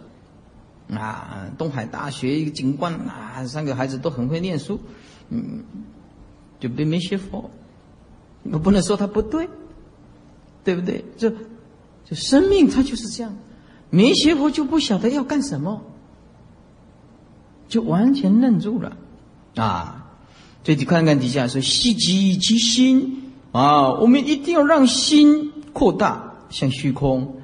[0.92, 4.80] 啊，东海大学一个警官啊，三个孩子都很会念书，
[5.30, 5.64] 嗯，
[6.60, 7.52] 就没没学佛，
[8.44, 9.48] 我不能说他不对，
[10.64, 11.06] 对不对？
[11.16, 13.38] 就就生命它就是这样，
[13.92, 15.84] 没学佛就不晓得要干什么，
[17.68, 18.98] 就完全愣住了，
[19.58, 20.08] 啊！
[20.64, 23.19] 所以你看看底下说细极其心
[23.52, 27.42] 啊，我们一定要让心扩大，像虚空，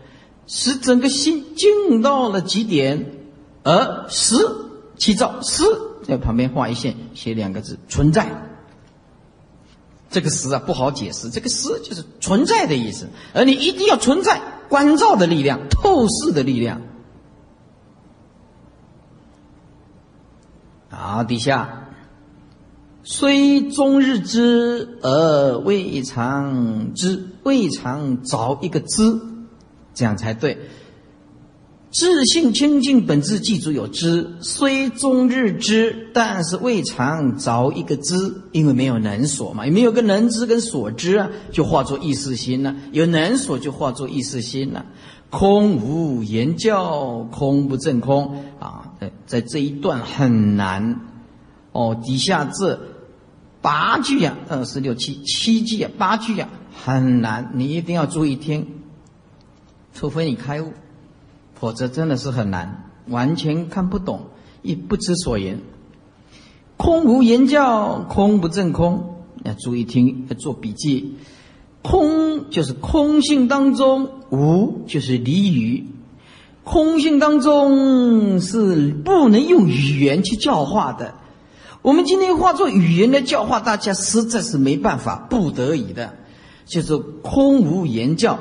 [0.48, 3.12] 使整个心静到了极点。
[3.64, 4.36] 而实
[4.96, 5.64] 其照，实
[6.04, 8.30] 在旁边画一线，写两个字“存在”。
[10.12, 13.10] 这个“实”啊不好解释，这个“实”就是存在的意思。
[13.34, 14.40] 而你一定要存在
[14.70, 16.84] 关照的力量、透视的力量。
[20.90, 21.85] 好，底下
[23.08, 29.20] 虽终日知而未尝知，未尝着一个知，
[29.94, 30.58] 这样才对。
[31.92, 42.76] 自性清净本质记住有知，虽终日知，但是未尝着一个知，因为没有能所嘛，也没有个能知跟所知啊，就化作意识心了。
[42.92, 44.84] 有能所就化作意识心了。
[45.30, 51.02] 空无言教，空不正空啊，在在这一段很难
[51.72, 51.96] 哦。
[52.04, 52.78] 底下这
[53.66, 56.48] 八句呀，二十六七七句呀，八句呀，
[56.84, 58.68] 很难，你一定要注意听，
[59.92, 60.72] 除非你开悟。
[61.56, 64.28] 否则真的是很难，完全看不懂，
[64.62, 65.62] 亦不知所言。
[66.78, 69.16] 空无言教，空不正空。
[69.44, 71.16] 要注意听，要做笔记。
[71.82, 75.88] 空就是空性当中，无就是离语。
[76.64, 81.16] 空性当中是不能用语言去教化的。
[81.86, 86.16] 我们今天化作语言来教化大家，实在是没办法，不得已的。
[86.66, 88.40] 就是空无言教，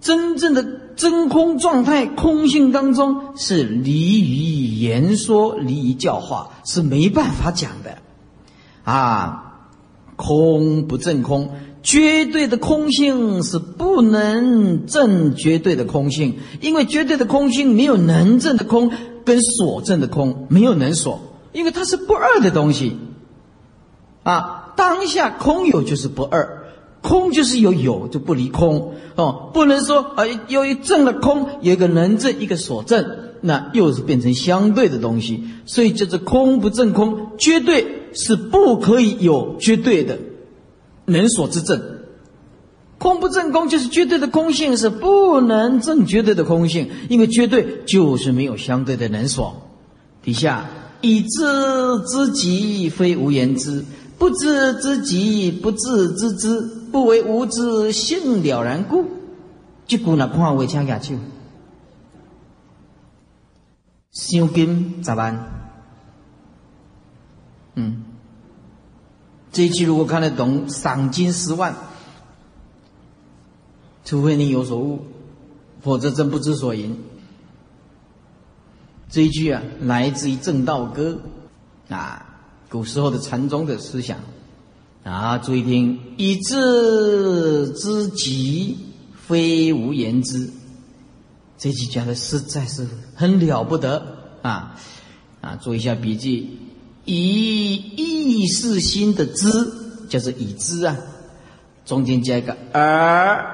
[0.00, 0.66] 真正的。
[0.94, 7.98] 真空状态，空性当中是离于言说，离于教化，是没办法讲的，
[8.84, 9.70] 啊！
[10.16, 11.50] 空不正空，
[11.82, 18.90] 绝对的空性是不能证绝对的空性，因为绝对的空性没有能证的空
[19.24, 21.22] 跟所证的空没有能所，
[21.52, 22.96] 因为它是不二的东西，
[24.22, 24.72] 啊！
[24.76, 26.58] 当下空有就是不二。
[27.02, 33.04] 空就是有有就不离空哦，不能说啊，由于正了空，有一个能正，一个所正，
[33.40, 35.42] 那又是变成相对的东西。
[35.66, 40.16] 所以叫做空不正空，绝对是不可以有绝对的
[41.06, 41.98] 能所之正。
[42.98, 49.68] 空不正空就是绝对的空性，是不能证绝对的空性，因为绝对就是没有相对的能所。
[50.22, 50.70] 底下
[51.02, 51.44] 以知
[52.06, 53.84] 知己，非无言之；
[54.18, 56.78] 不知知己，不自知之。
[56.92, 59.06] 不为无知性了然故，
[59.86, 61.14] 即句那看为请举手。
[64.12, 65.50] 赏金十万，
[67.76, 68.04] 嗯，
[69.52, 71.74] 这一句如果看得懂，赏金十万。
[74.04, 75.06] 除非你有所悟，
[75.80, 76.94] 否则真不知所云。
[79.12, 81.20] 这一句啊，来自于正道歌
[81.90, 82.24] 啊，
[82.70, 84.18] 古时候的禅宗的思想。
[85.04, 88.78] 啊，注意听，以知之极，
[89.26, 90.48] 非无言之。
[91.58, 94.02] 这句讲的实在是很了不得
[94.40, 94.80] 啊！
[95.42, 96.58] 啊，做一下笔记，
[97.04, 100.96] 以意识心的知，就是已知啊，
[101.84, 103.44] 中间加一个而，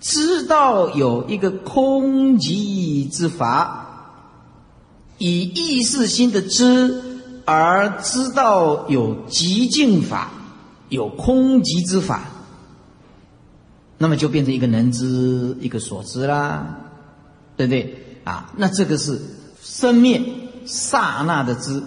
[0.00, 3.89] 知道有一个空寂之法，
[5.20, 7.04] 以意识心的知。
[7.46, 10.30] 而知道有极境法，
[10.88, 12.30] 有空寂之法，
[13.98, 16.78] 那么就变成一个能知，一个所知啦，
[17.56, 17.96] 对不对？
[18.22, 19.20] 啊，那这个是
[19.60, 20.22] 生灭
[20.64, 21.82] 刹那的知，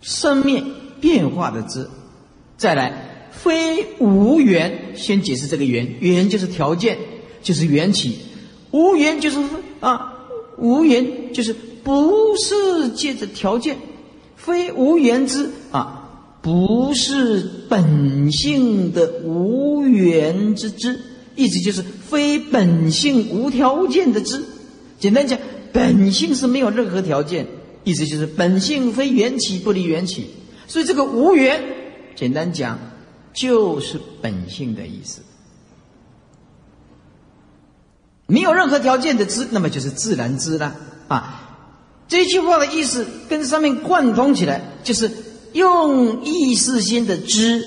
[0.00, 0.64] 生灭
[0.98, 1.90] 变化的知。
[2.56, 6.96] 再来，非无缘，先解释这个缘，缘就是条件，
[7.42, 8.18] 就是缘起，
[8.70, 9.38] 无缘就是
[9.80, 10.14] 啊，
[10.56, 11.54] 无缘就是
[11.84, 13.76] 不是借着条件。
[14.34, 21.00] 非无缘之啊，不是本性的无缘之知，
[21.36, 24.42] 意思就是非本性无条件的知。
[24.98, 25.38] 简单讲，
[25.72, 27.46] 本性是没有任何条件，
[27.84, 30.30] 意思就是本性非缘起不离缘起。
[30.66, 31.62] 所以这个无缘，
[32.16, 32.80] 简单讲
[33.32, 35.20] 就是本性的意思。
[38.26, 40.74] 没有任何条件的知，那么就是自然知了
[41.06, 41.41] 啊。
[42.12, 45.10] 这句话的意思跟上面贯通起来，就是
[45.54, 47.64] 用意识心的知，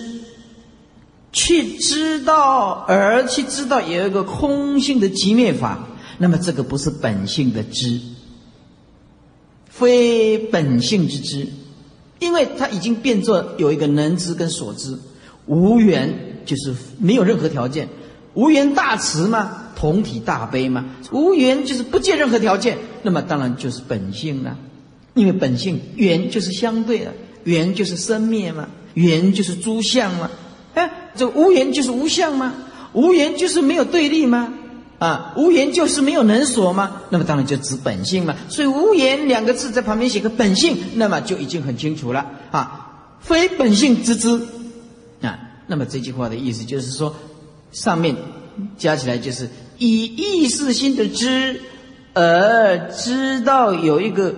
[1.32, 5.88] 去知道，而去知道有一个空性的极灭法。
[6.20, 8.00] 那么这个不是本性的知，
[9.68, 11.48] 非本性之知，
[12.20, 14.96] 因为它已经变作有一个能知跟所知，
[15.48, 17.90] 无缘就是没有任何条件，
[18.36, 19.64] 无缘大慈嘛。
[19.86, 24.58] 同体大悲嘛，无缘就是不借任何条件，那么当然就是本性了，
[25.14, 27.14] 因为本性缘就是相对的，
[27.44, 30.32] 缘就是生灭嘛，缘就是诸相嘛，
[30.74, 32.52] 哎，这无缘就是无相吗？
[32.94, 34.56] 无缘就是没有对立吗？
[34.98, 37.04] 啊，无缘就是没有能所吗？
[37.12, 38.36] 那么当然就指本性嘛。
[38.50, 44.42] 所以无缘两个字在旁边写个本性，那么就已经很清楚了啊，非本性之知
[45.22, 45.38] 啊。
[45.68, 47.16] 那么这句话的意思就是说，
[47.72, 48.16] 上面
[48.80, 49.48] 加起来就是。
[49.78, 51.62] 以意识心的知，
[52.14, 54.36] 而知道有一个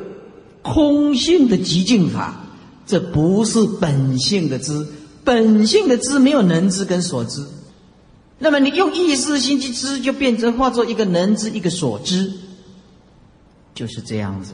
[0.62, 2.44] 空性的极境法，
[2.86, 4.86] 这不是本性的知，
[5.24, 7.46] 本性的知没有能知跟所知，
[8.40, 12.32] 那么你用意识心去知，就变成化作一个能知一个所知，
[13.76, 14.54] 就是这样子。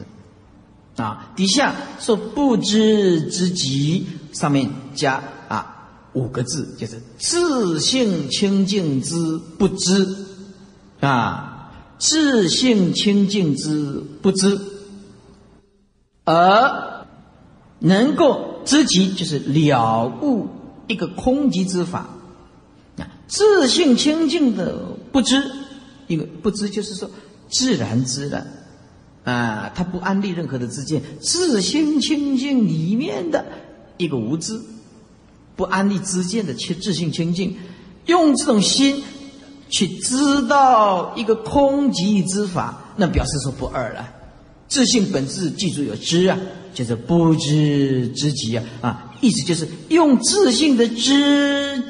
[0.96, 10.06] 啊，底下说不知之极，上面加啊五个字，就是自性清净之不知，
[11.04, 14.58] 啊，自性清净之不知，
[16.24, 17.06] 而
[17.78, 20.48] 能够知极，就是了悟
[20.86, 22.08] 一个空寂之法。
[22.96, 25.42] 啊，自性清净的不知，
[26.06, 27.10] 一个不知就是说
[27.48, 28.46] 自然知了。
[29.24, 33.44] 啊，他不安立任何的知见，自心清净里面的
[33.96, 34.60] 一个无知，
[35.56, 37.56] 不安立知见的清自性清净，
[38.04, 39.02] 用这种心
[39.74, 44.08] 去知道一个空寂之法，那表示说不二了。
[44.68, 46.38] 自信本质记住有知啊，
[46.72, 51.82] 就是不知之极啊啊，意思就是用自信的知，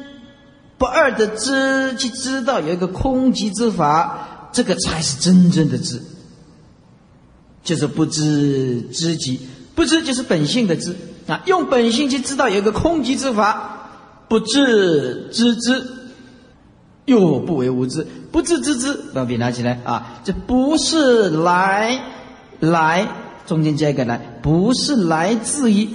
[0.78, 6.00] 不二的知去知道有一个空寂之法，这个才是真正的知。
[7.62, 9.40] 就是不知知己，
[9.74, 13.90] 不知就是本性的知啊，用本性去知道有一个空寂之法，
[14.28, 15.86] 不知知之，
[17.04, 22.00] 又不为无知，不知知之，把笔拿起来啊，这不是来
[22.60, 23.08] 来
[23.46, 25.88] 中间加一个来，不是来自于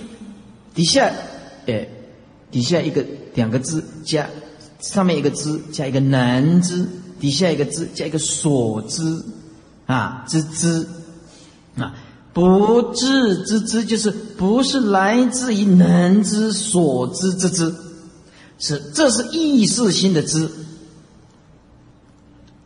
[0.73, 1.11] 底下，
[1.65, 1.87] 哎，
[2.51, 3.03] 底下一个
[3.33, 4.27] 两个字加
[4.79, 6.87] 上面一个知加一个能知，
[7.19, 9.23] 底下一个知加一个所知
[9.85, 10.87] 啊，知知。
[11.77, 11.95] 啊，
[12.33, 17.73] 不知之知就是不是来自于能知所知之知，
[18.57, 20.49] 是这是意识心的知。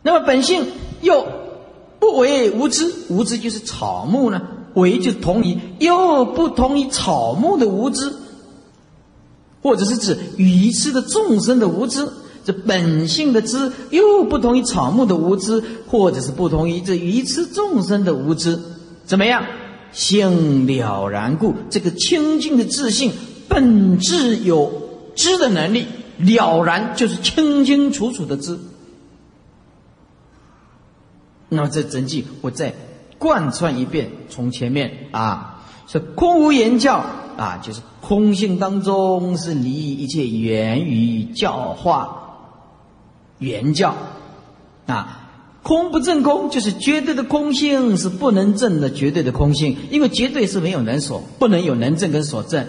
[0.04, 0.66] 那么本性
[1.00, 1.26] 又
[1.98, 4.42] 不为无知，无知就是草木呢，
[4.74, 8.12] 为就同于又不同于草木的无知，
[9.62, 12.06] 或者是指愚痴的众生的无知。
[12.44, 18.60] 这本性的知又不同于草木的无知，或者是不同于这愚痴众生的无知。
[19.06, 19.42] 怎么样？
[19.90, 23.12] 性了然故，这个清净的自信
[23.48, 24.70] 本质有
[25.14, 25.86] 知的能力，
[26.18, 28.58] 了然就是清清楚楚的知。
[31.48, 32.74] 那么这整句我再
[33.18, 37.04] 贯穿一遍，从前面啊，是空无言教
[37.36, 42.38] 啊，就是空性当中是离一切源于教化
[43.38, 43.94] 原教
[44.86, 45.20] 啊。
[45.62, 52.66] 空不正空，就是绝对的空性是不能证的绝对的空性，因为绝对是没有能所，不能有能证跟所证。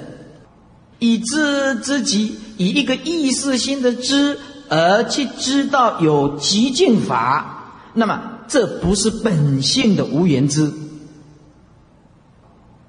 [1.00, 10.72] 以知之极，以一个意识心的知而去知道有极境法，那么这不是本性的无缘知。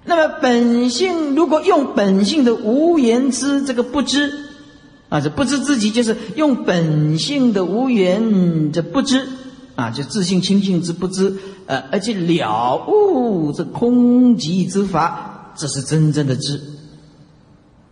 [0.04, 4.32] 那么本性如果用本性的无缘知这个不知
[5.09, 9.26] 啊，这不知自己就是用本性的无缘这不知。
[9.76, 11.36] 啊，就自信清净之不知，
[11.66, 16.59] 呃，而且了悟这空寂之法，这是真正的知。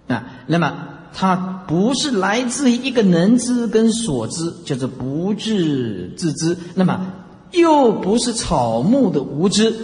[0.09, 0.75] 啊，那么
[1.13, 6.57] 它不是来自于一个能知跟所知，叫做不智自知。
[6.75, 7.13] 那么
[7.55, 9.75] 又不是草木的无知，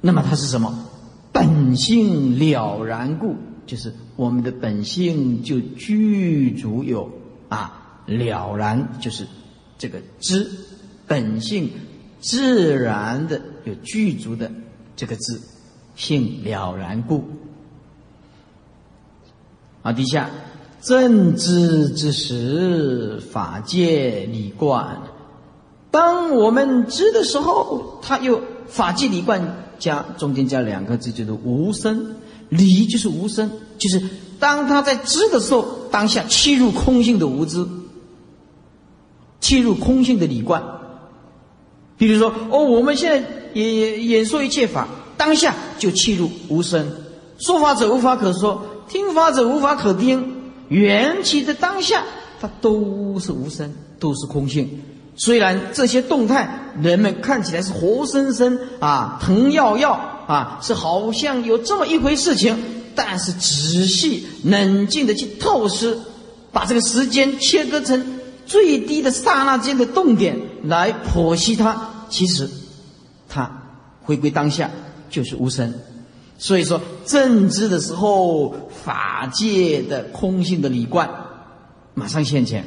[0.00, 0.86] 那么它是什么？
[1.32, 7.10] 本性了然故，就是我们的本性就具足有
[7.48, 9.26] 啊了然，就是
[9.78, 10.50] 这个知。
[11.06, 11.70] 本性
[12.20, 14.50] 自然的有具足的
[14.96, 15.40] 这个知，
[15.96, 17.24] 性了然故。
[19.82, 20.28] 啊，底下
[20.82, 24.98] 正知之时，法界理观。
[25.90, 32.16] 当我们知的时候，他又法界理观加中间加两个字，就是无声。
[32.50, 34.02] 理就是无声，就是
[34.38, 37.66] 当他在知的时候，当下切入空性的无知，
[39.38, 40.62] 切入空性的理观。
[41.98, 46.90] 比如说，哦，我们现在也也演说一切法，当下就切入无声，
[47.38, 50.36] 说法者无法可说，听法者无法可听，
[50.68, 52.02] 缘起的当下，
[52.40, 54.80] 它都是无声，都是空性。
[55.18, 56.48] 虽然这些动态，
[56.80, 59.92] 人们看起来是活生生啊，疼要要
[60.26, 62.56] 啊，是好像有这么一回事情，
[62.94, 65.98] 但是仔细冷静的去透视，
[66.52, 68.14] 把这个时间切割成。
[68.46, 72.48] 最低的刹那间的动点来剖析它，其实
[73.28, 73.60] 它
[74.00, 74.70] 回归当下
[75.10, 75.74] 就是无声。
[76.38, 81.10] 所以说正知的时候，法界的空性的理观
[81.92, 82.64] 马上现前。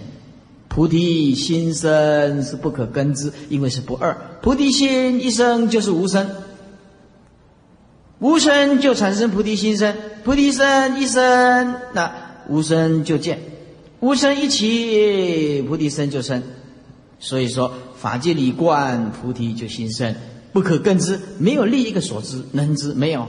[0.74, 4.16] 菩提心生是不可根知，因为是不二。
[4.42, 6.30] 菩提心一生就是无声，
[8.20, 9.94] 无声就产生菩提心生，
[10.24, 12.16] 菩提生一生，那
[12.48, 13.42] 无声就见。
[14.00, 16.42] 无生一起，菩提生就生。
[17.20, 20.16] 所以说，法界里观，菩提就心生。
[20.54, 23.28] 不可根知，没有另一个所知能知，没有。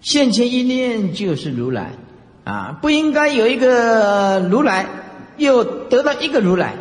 [0.00, 1.92] 现前一念就是如来，
[2.44, 4.86] 啊，不应该有一个如来，
[5.38, 6.74] 又得到一个如来。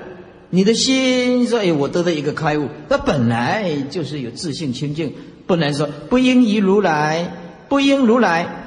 [0.50, 5.14] 你的心说：“哎，我得到一个开悟，那本来就是有自信清净，
[5.46, 7.34] 不能说不应于如来，
[7.68, 8.66] 不应如来，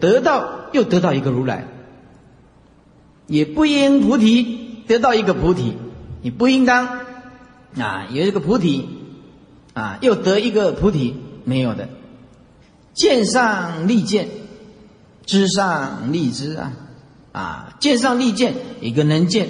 [0.00, 1.66] 得到又得到一个如来，
[3.26, 5.74] 也不应菩提得到一个菩提，
[6.22, 6.86] 你不应当
[7.76, 8.88] 啊，有一个菩提
[9.72, 11.88] 啊，又得一个菩提，没有的。
[12.94, 14.28] 见上立见，
[15.26, 16.72] 知上立知啊，
[17.32, 19.48] 啊，见上立见，一个能见。”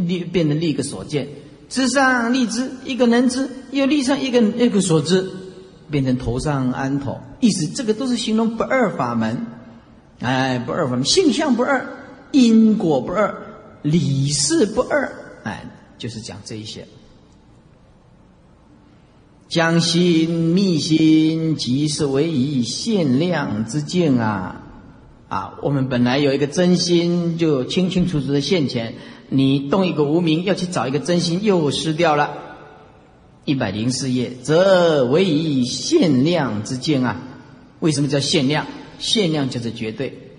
[0.00, 1.28] 立变成立个所见，
[1.68, 5.30] 知上立知，一个能知，又立上一个一个所知，
[5.90, 7.20] 变成头上安头。
[7.38, 9.46] 意思这个都是形容不二法门，
[10.20, 11.86] 哎，不二法门，性相不二，
[12.32, 13.34] 因果不二，
[13.82, 15.12] 理事不二，
[15.44, 15.66] 哎，
[15.98, 16.86] 就是讲这一些。
[19.50, 24.62] 将心密心，即是为以限量之境啊！
[25.30, 28.94] 啊，我们本来有一个真心，就清清楚楚的现前。
[29.28, 32.32] 你动一个无名，要去找一个真心，又失掉了。
[33.44, 37.22] 一百零四页，则为以限量之见啊！
[37.78, 38.66] 为什么叫限量？
[38.98, 40.32] 限量就是绝对。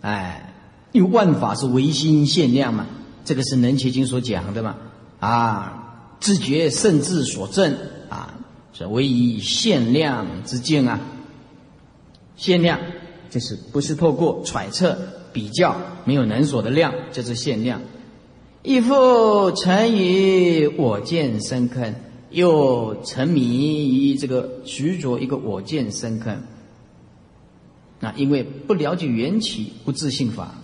[0.00, 0.54] 哎，
[0.92, 2.86] 因为万法是唯心限量嘛，
[3.24, 4.76] 这个是《能切经》所讲的嘛。
[5.18, 7.76] 啊，自觉甚至所证
[8.08, 8.34] 啊，
[8.72, 11.00] 是为以限量之见啊。
[12.36, 12.78] 限量
[13.30, 14.98] 就是不是透过揣测。
[15.32, 17.80] 比较没有能所的量，就是限量。
[18.62, 21.94] 亦复沉于我见深坑，
[22.28, 26.38] 又沉迷于这个执着一个我见深坑。
[27.98, 30.54] 那因为不了解缘起，不自信法，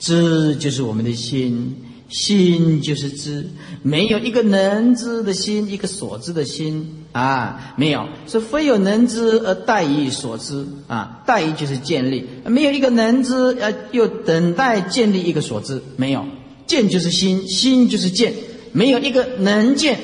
[0.00, 1.76] 知就是我们的心。
[2.12, 3.48] 心就是知，
[3.82, 6.98] 没有一个能知的心，一个所知的心。
[7.12, 10.64] 啊，没有，是非有能知而待以所知。
[10.86, 16.24] 啊，待以就是建立，没有一个能知，呃，又等待建立一个所知，没有，
[16.66, 18.32] 见就是心，心就是见，
[18.72, 20.00] 没有一个能见，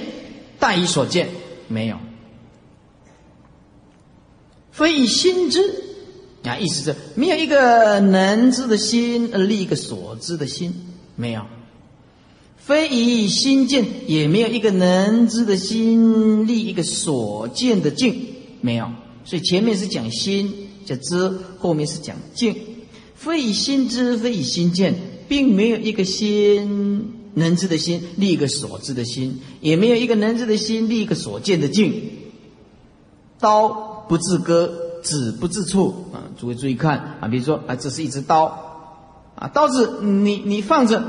[0.58, 1.28] 待以所见，
[1.66, 1.96] 没有，
[4.70, 5.60] 非以心知。
[6.44, 10.74] 啊，意思是没有一个能知的心而立一个所知的心，
[11.16, 11.42] 没有。
[12.68, 18.14] 非以心见，也没有一个能知的心立一个所见的境，
[18.60, 18.90] 没有。
[19.24, 22.54] 所以前面是讲心叫知，后面是讲境。
[23.14, 24.94] 非以心知，非以心见，
[25.28, 31.94] 并没有一个心能知的心立一个所知的心，也没有一个能知的心立一个所见的境。
[33.40, 34.70] 刀不自割，
[35.02, 36.28] 子不自触啊！
[36.38, 38.44] 诸位注意看啊，比如说啊，这是一只刀
[39.36, 41.02] 啊，刀子你你放着。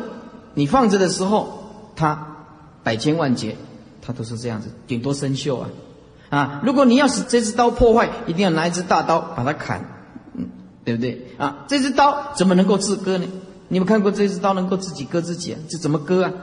[0.60, 2.36] 你放着的时候，它
[2.84, 3.56] 百千万劫，
[4.02, 5.70] 它都是这样子，顶多生锈啊，
[6.30, 6.62] 啊！
[6.66, 9.86] 如果你要使这支刀破坏，一定要拿一支大刀把它砍，
[10.36, 10.50] 嗯，
[10.84, 11.28] 对不对？
[11.38, 13.26] 啊，这支刀怎么能够自割呢？
[13.70, 15.60] 你们看过这支刀能够自己割自己啊？
[15.70, 16.34] 这怎么割啊？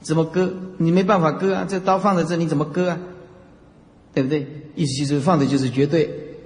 [0.00, 0.54] 怎么割？
[0.78, 1.66] 你没办法割啊！
[1.68, 2.98] 这刀放在这，你怎么割啊？
[4.14, 4.46] 对不对？
[4.76, 6.38] 意思就是放的就是绝对，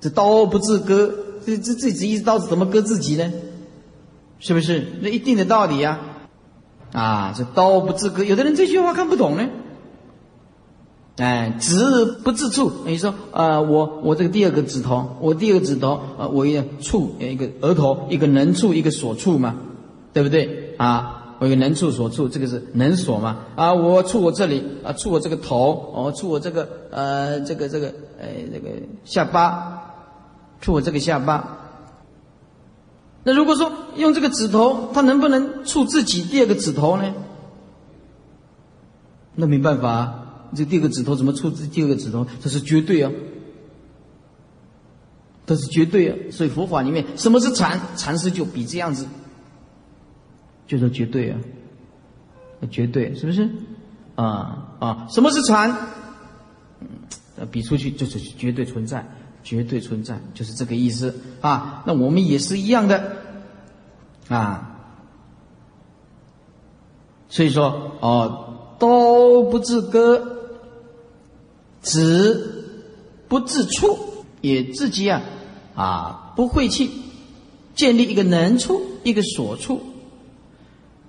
[0.00, 1.14] 这刀不自割，
[1.46, 3.30] 这这这这一支刀子怎么割自己呢？
[4.42, 6.00] 是不是那一定的道理呀？
[6.92, 9.48] 啊，这刀不自割，有的人这句话看不懂呢。
[11.16, 19.54] 哎，指不自触，你说啊，我我这个第二个指头，我第二个指头啊，我一个触一个额头，一个能触，一个所触嘛，
[20.12, 20.74] 对不对？
[20.76, 23.44] 啊，我一个能触所触，这个是能所嘛？
[23.54, 28.70] 啊，我触我这里啊，触我这个头，哦，触我这个呃，这个这个呃，这个
[29.04, 29.94] 下巴，
[30.60, 31.58] 触我这个下巴。
[33.24, 37.14] 那如果说用这个指头，他能不能触自己第二个指头呢？
[39.34, 42.26] 那没办法，这第二个指头怎么触自第二个指头？
[42.40, 43.10] 这是绝对啊，
[45.46, 46.16] 这是绝对啊。
[46.30, 47.80] 所以佛法里面，什么是禅？
[47.96, 49.06] 禅师就比这样子，
[50.66, 51.38] 就说绝对啊，
[52.70, 53.48] 绝对是不是？
[54.16, 55.74] 啊啊，什么是禅？
[56.80, 59.06] 嗯，比出去就是绝对存在。
[59.42, 61.82] 绝对存在，就是这个意思啊。
[61.86, 63.16] 那我们也是一样的
[64.28, 64.68] 啊。
[67.28, 70.36] 所以说，哦，刀不自割，
[71.80, 72.64] 子
[73.26, 73.98] 不自处，
[74.42, 75.22] 也自己啊
[75.74, 76.90] 啊不晦气，
[77.74, 79.80] 建立一个能处，一个所处。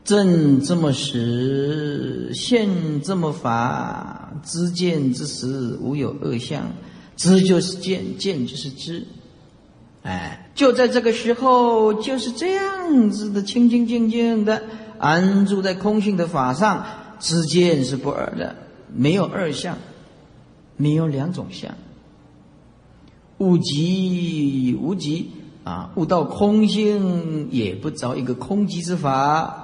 [0.06, 6.64] 正这么实，现这么法，知见之时，无有恶相。
[7.16, 9.06] 知就是见，见就是知，
[10.02, 14.64] 哎，就在这个时候，就是这样子的清清静静的
[14.98, 16.86] 安住在空性的法上，
[17.20, 18.56] 知见是不二的，
[18.94, 19.78] 没有二相，
[20.76, 21.76] 没有两种相。
[23.38, 25.32] 无极无极
[25.64, 29.60] 啊，悟到空性也不着一个空极之法。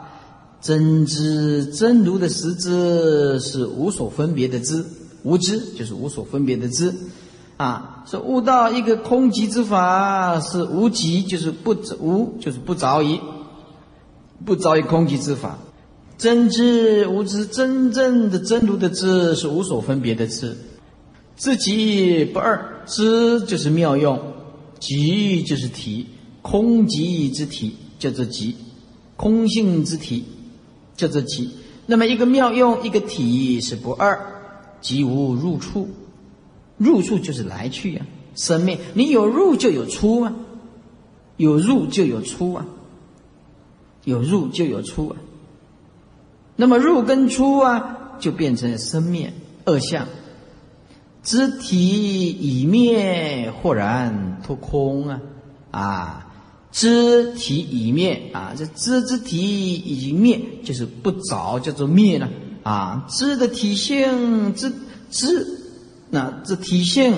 [0.61, 4.85] 真知真如的实质是无所分别的知，
[5.23, 6.93] 无知就是无所分别的知。
[7.59, 13.19] 啊，说悟到一个空寂之法是无极，就是不无，就是不着于，
[14.45, 15.57] 不着于空寂之法。
[16.17, 20.55] 真知无知，真正的真如的知是无所分别的知。
[21.35, 24.17] 知极不二，知就是妙用，
[24.79, 26.07] 极就是体，
[26.41, 28.55] 空极之体叫做极，
[29.17, 30.23] 空性之体
[30.95, 31.51] 叫做极。
[31.87, 34.17] 那么一个妙用，一个体是不二，
[34.79, 35.89] 即无入处。
[36.79, 38.05] 入处就是来去呀，
[38.35, 40.33] 生灭你有入就有出啊，
[41.37, 42.65] 有入就有出啊，
[44.05, 45.17] 有入就有出啊。
[46.55, 49.31] 那么入跟出啊，就变成生灭
[49.65, 50.07] 二相。
[51.21, 55.21] 肢体已灭，豁然脱空啊
[55.69, 56.25] 啊！
[56.71, 62.29] 肢体已灭啊，这肢之体已灭，就是不着，叫做灭了
[62.63, 63.05] 啊。
[63.09, 64.71] 肢的体性，肢
[65.11, 65.58] 肢。
[66.09, 67.13] 那这体性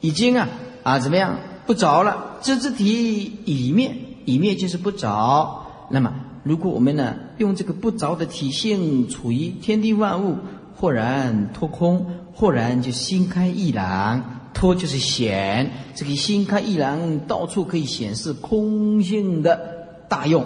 [0.00, 0.48] 已经啊
[0.82, 2.38] 啊怎么样不着了？
[2.42, 3.94] 这只体已灭，
[4.24, 5.66] 已灭就是不着。
[5.90, 10.38] 那么如果我们呢用这个不着的体性处于天地万物，
[10.74, 19.60] 豁然脱空，豁然就心开意朗，脱就是显，这个心开意朗到处可以显示空性的
[20.08, 20.44] 大用，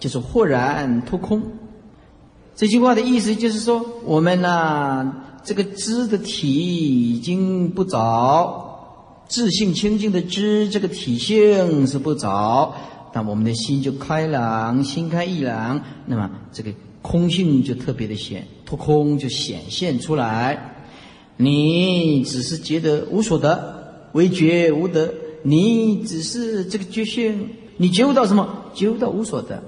[0.00, 1.42] 就是豁然脱空。
[2.58, 5.22] 这句话的意思就是说，我们呢。
[5.44, 12.74] 这个知的体已经不着，自性清净的知，这个体性是不着，
[13.14, 20.84] 那我们的心就开朗，心开意朗，那么这个空性就特别的显，脱空就显现出来。
[21.38, 27.48] 你只是觉得无所得，唯觉无得，你只是这个觉性，
[27.78, 28.64] 你觉悟到什么？
[28.74, 29.62] 觉悟到无所得。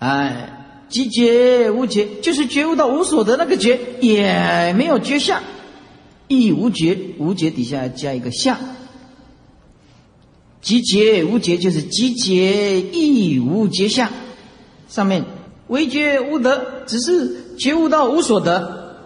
[0.00, 0.58] 哎。
[0.92, 5.42] 即觉无觉，就是觉悟到无所得那个觉，也没有觉相，
[6.28, 8.58] 亦无觉，无觉底下加一个相。
[10.60, 14.10] 即觉无觉，就是即觉亦无觉相。
[14.86, 15.24] 上面
[15.68, 18.98] 唯觉无得，只是觉悟到无所得，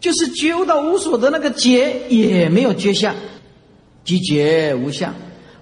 [0.00, 3.14] 就是觉悟到无所得那个觉，也没有觉相。
[4.04, 5.14] 即觉无相，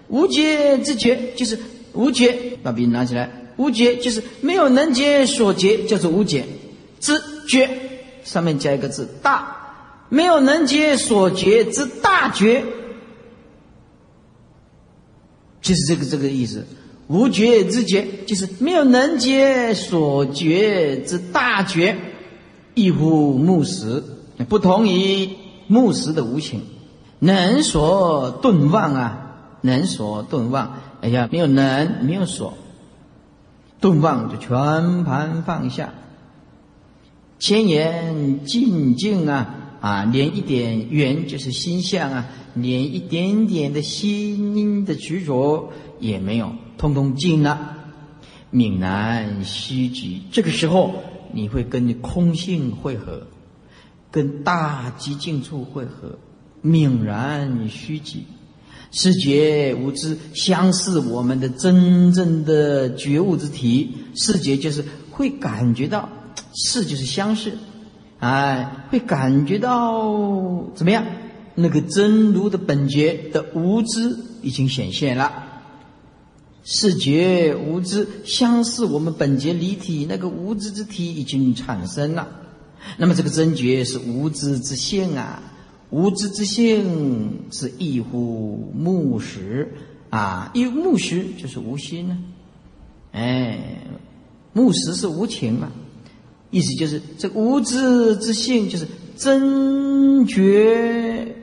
[0.08, 1.58] 无觉之觉，就是
[1.92, 2.34] 无觉。
[2.62, 3.42] 把笔拿起来。
[3.56, 6.44] 无觉就是没有能觉所觉，叫做无觉。
[7.00, 7.68] 知觉
[8.24, 9.56] 上面加一个字大，
[10.08, 12.64] 没有能觉所觉之大觉，
[15.60, 16.66] 就是这个这个意思。
[17.08, 21.96] 无觉之觉就是没有能觉所觉之大觉，
[22.74, 24.02] 异乎木石，
[24.48, 25.28] 不同于
[25.68, 26.62] 木石的无情，
[27.20, 30.80] 能所顿忘啊，能所顿忘。
[31.00, 32.54] 哎呀，没有能，没有所。
[33.86, 35.94] 顿忘就全盘放下，
[37.38, 45.70] 千言静静啊啊，连一点缘就是心相啊，连一点点的心的执着
[46.00, 47.76] 也没有，通通静了，
[48.50, 50.22] 泯然虚极。
[50.32, 53.28] 这个时候你会跟空性汇合，
[54.10, 56.18] 跟大寂静处汇合，
[56.64, 58.24] 泯然虚极。
[58.92, 63.94] 视觉无知，相似我们的真正的觉悟之体。
[64.14, 66.08] 视觉就是会感觉到，
[66.54, 67.52] 视就是相似，
[68.18, 71.04] 哎，会感觉到怎么样？
[71.54, 75.44] 那个真如的本觉的无知已经显现了。
[76.64, 82.28] 视觉无知，相似我们本觉离体那个无知之体已经产生了。
[82.98, 85.42] 那么这个真觉是无知之性啊。
[85.90, 89.72] 无知之性是异乎木石
[90.10, 92.18] 啊，因为木石就是无心呢。
[93.12, 93.86] 哎，
[94.52, 95.70] 木石是无情嘛，
[96.50, 98.86] 意思就是这无知之性就是
[99.16, 101.34] 真觉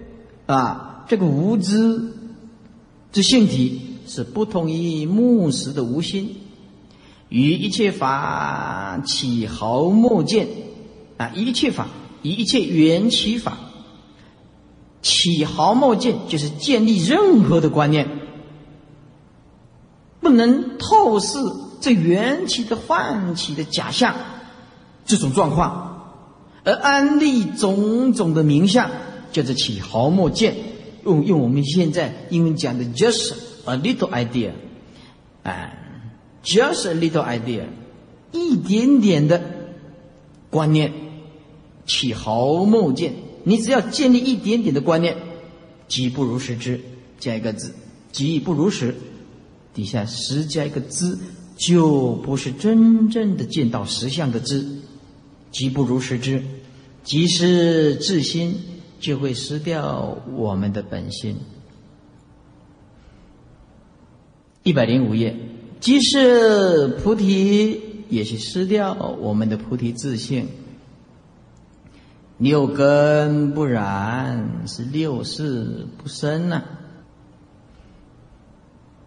[0.46, 2.12] 啊，这个无知
[3.12, 6.36] 之性体是不同于木石的无心，
[7.30, 10.48] 与一切法起毫末见
[11.18, 11.88] 啊，一切法
[12.22, 13.58] 一切缘起法。
[15.04, 18.08] 起毫末见，就是建立任何的观念，
[20.20, 21.38] 不能透视
[21.82, 24.16] 这缘起的唤起的假象
[25.06, 26.24] 这种状况，
[26.64, 28.90] 而安立种种的名相，
[29.34, 30.56] 叫做起毫末见。
[31.04, 33.34] 用用我们现在英文讲的，just
[33.66, 34.52] a little idea，
[35.44, 35.78] 哎
[36.46, 37.64] ，just a little idea，
[38.32, 39.42] 一点点的
[40.50, 40.94] 观念，
[41.86, 43.16] 起毫末见。
[43.44, 45.18] 你只要建立一点点的观念，
[45.88, 46.80] 即不如实知，
[47.20, 47.74] 加一个字，
[48.12, 48.96] 即不如实，
[49.74, 51.18] 底下实加一个知，
[51.58, 54.66] 就不是真正的见到实相的知，
[55.52, 56.42] 即不如实知，
[57.04, 58.56] 即是自心，
[59.00, 61.36] 就会失掉我们的本心。
[64.64, 65.36] 一百零五页，
[65.82, 70.48] 即是菩提，也是失掉我们的菩提自性。
[72.44, 76.62] 六根不染，是六事不生呐。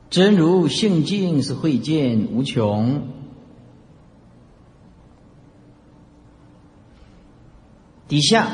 [0.08, 3.08] 真如性净，是慧见无穷。
[8.08, 8.46] 底下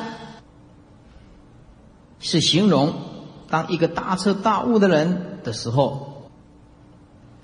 [2.19, 2.93] 是形容，
[3.49, 6.25] 当一个大彻大悟的人的时候，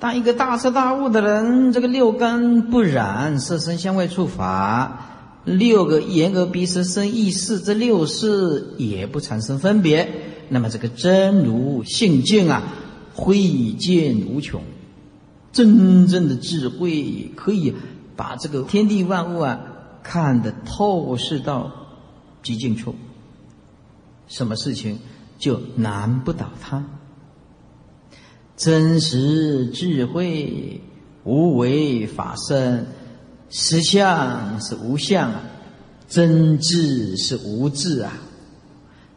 [0.01, 5.05] 当一个大彻大悟的人，这个六根不染，色身香味触法。
[5.45, 10.09] 六个眼耳鼻舌身意识，这六识也不产生分别。
[10.51, 12.63] 那么这个真如性境啊，
[13.15, 14.63] 慧见无穷，
[15.53, 17.75] 真正的智慧可以
[18.17, 19.61] 把这个天地万物啊
[20.03, 21.73] 看得透视到
[22.43, 22.95] 极尽处。
[24.27, 24.99] 什么事情
[25.39, 26.85] 就难不倒他？
[28.57, 30.81] 真实智慧，
[31.25, 32.87] 无为法身。
[33.51, 35.43] 实相是无相啊，
[36.09, 38.13] 真智是无智啊，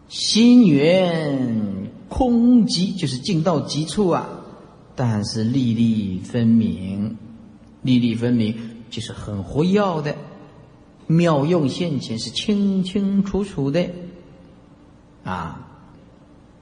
[0.07, 4.27] 心缘空寂就是尽到极处啊，
[4.95, 7.17] 但是粒粒分明，
[7.81, 8.55] 粒粒分明
[8.89, 10.15] 就是很活跃的，
[11.07, 13.89] 妙用现前是清清楚楚的，
[15.23, 15.67] 啊，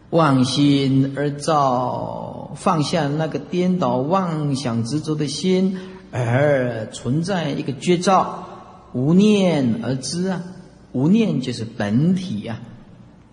[0.09, 5.77] 妄心而造，放下那个颠倒妄想执着的心。
[6.11, 8.47] 而存在一个绝招，
[8.93, 10.43] 无念而知啊，
[10.91, 12.59] 无念就是本体呀，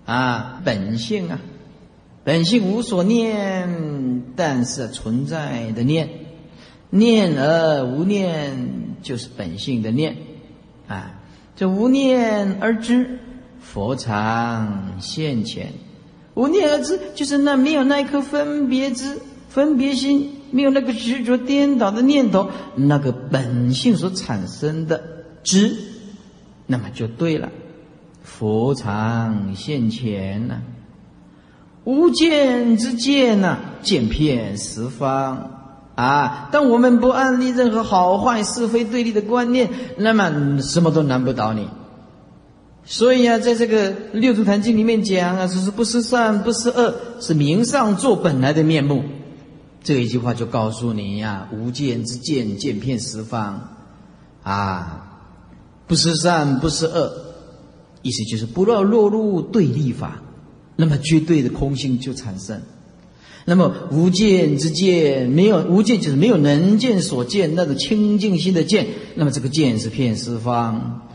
[0.04, 1.40] 啊，本性啊，
[2.22, 6.08] 本性无所念，但是存在的念，
[6.90, 10.16] 念而无念就是本性的念，
[10.86, 11.20] 啊，
[11.56, 13.18] 这无念而知，
[13.58, 15.72] 佛常现前，
[16.34, 20.35] 无念而知就是那没有那一颗分别之分别心。
[20.50, 25.02] 没有那个执着颠倒的念头，那个本性所产生的
[25.42, 25.76] 知，
[26.66, 27.48] 那么就对了。
[28.22, 30.56] 佛常现前呐，
[31.84, 35.50] 无见之见呐，见遍十方
[35.94, 36.48] 啊！
[36.50, 41.68] 当我们不安立任何好坏是非对立的观念，那么什么都难不倒你。
[42.84, 49.02] 所以啊，在这个六祖坛经里面讲啊，说是不是善，不是恶，是明上座本来的面目。
[49.86, 53.76] 这一句话就告诉你呀，无见之见，见遍十方，
[54.42, 55.20] 啊，
[55.86, 57.12] 不是善，不是恶，
[58.02, 60.20] 意思就是不要落入对立法，
[60.74, 62.60] 那么绝对的空性就产生。
[63.44, 71.06] 那么无见之见，没有无见就是没有能见所见那种清净心的见，那么这个见是遍十方，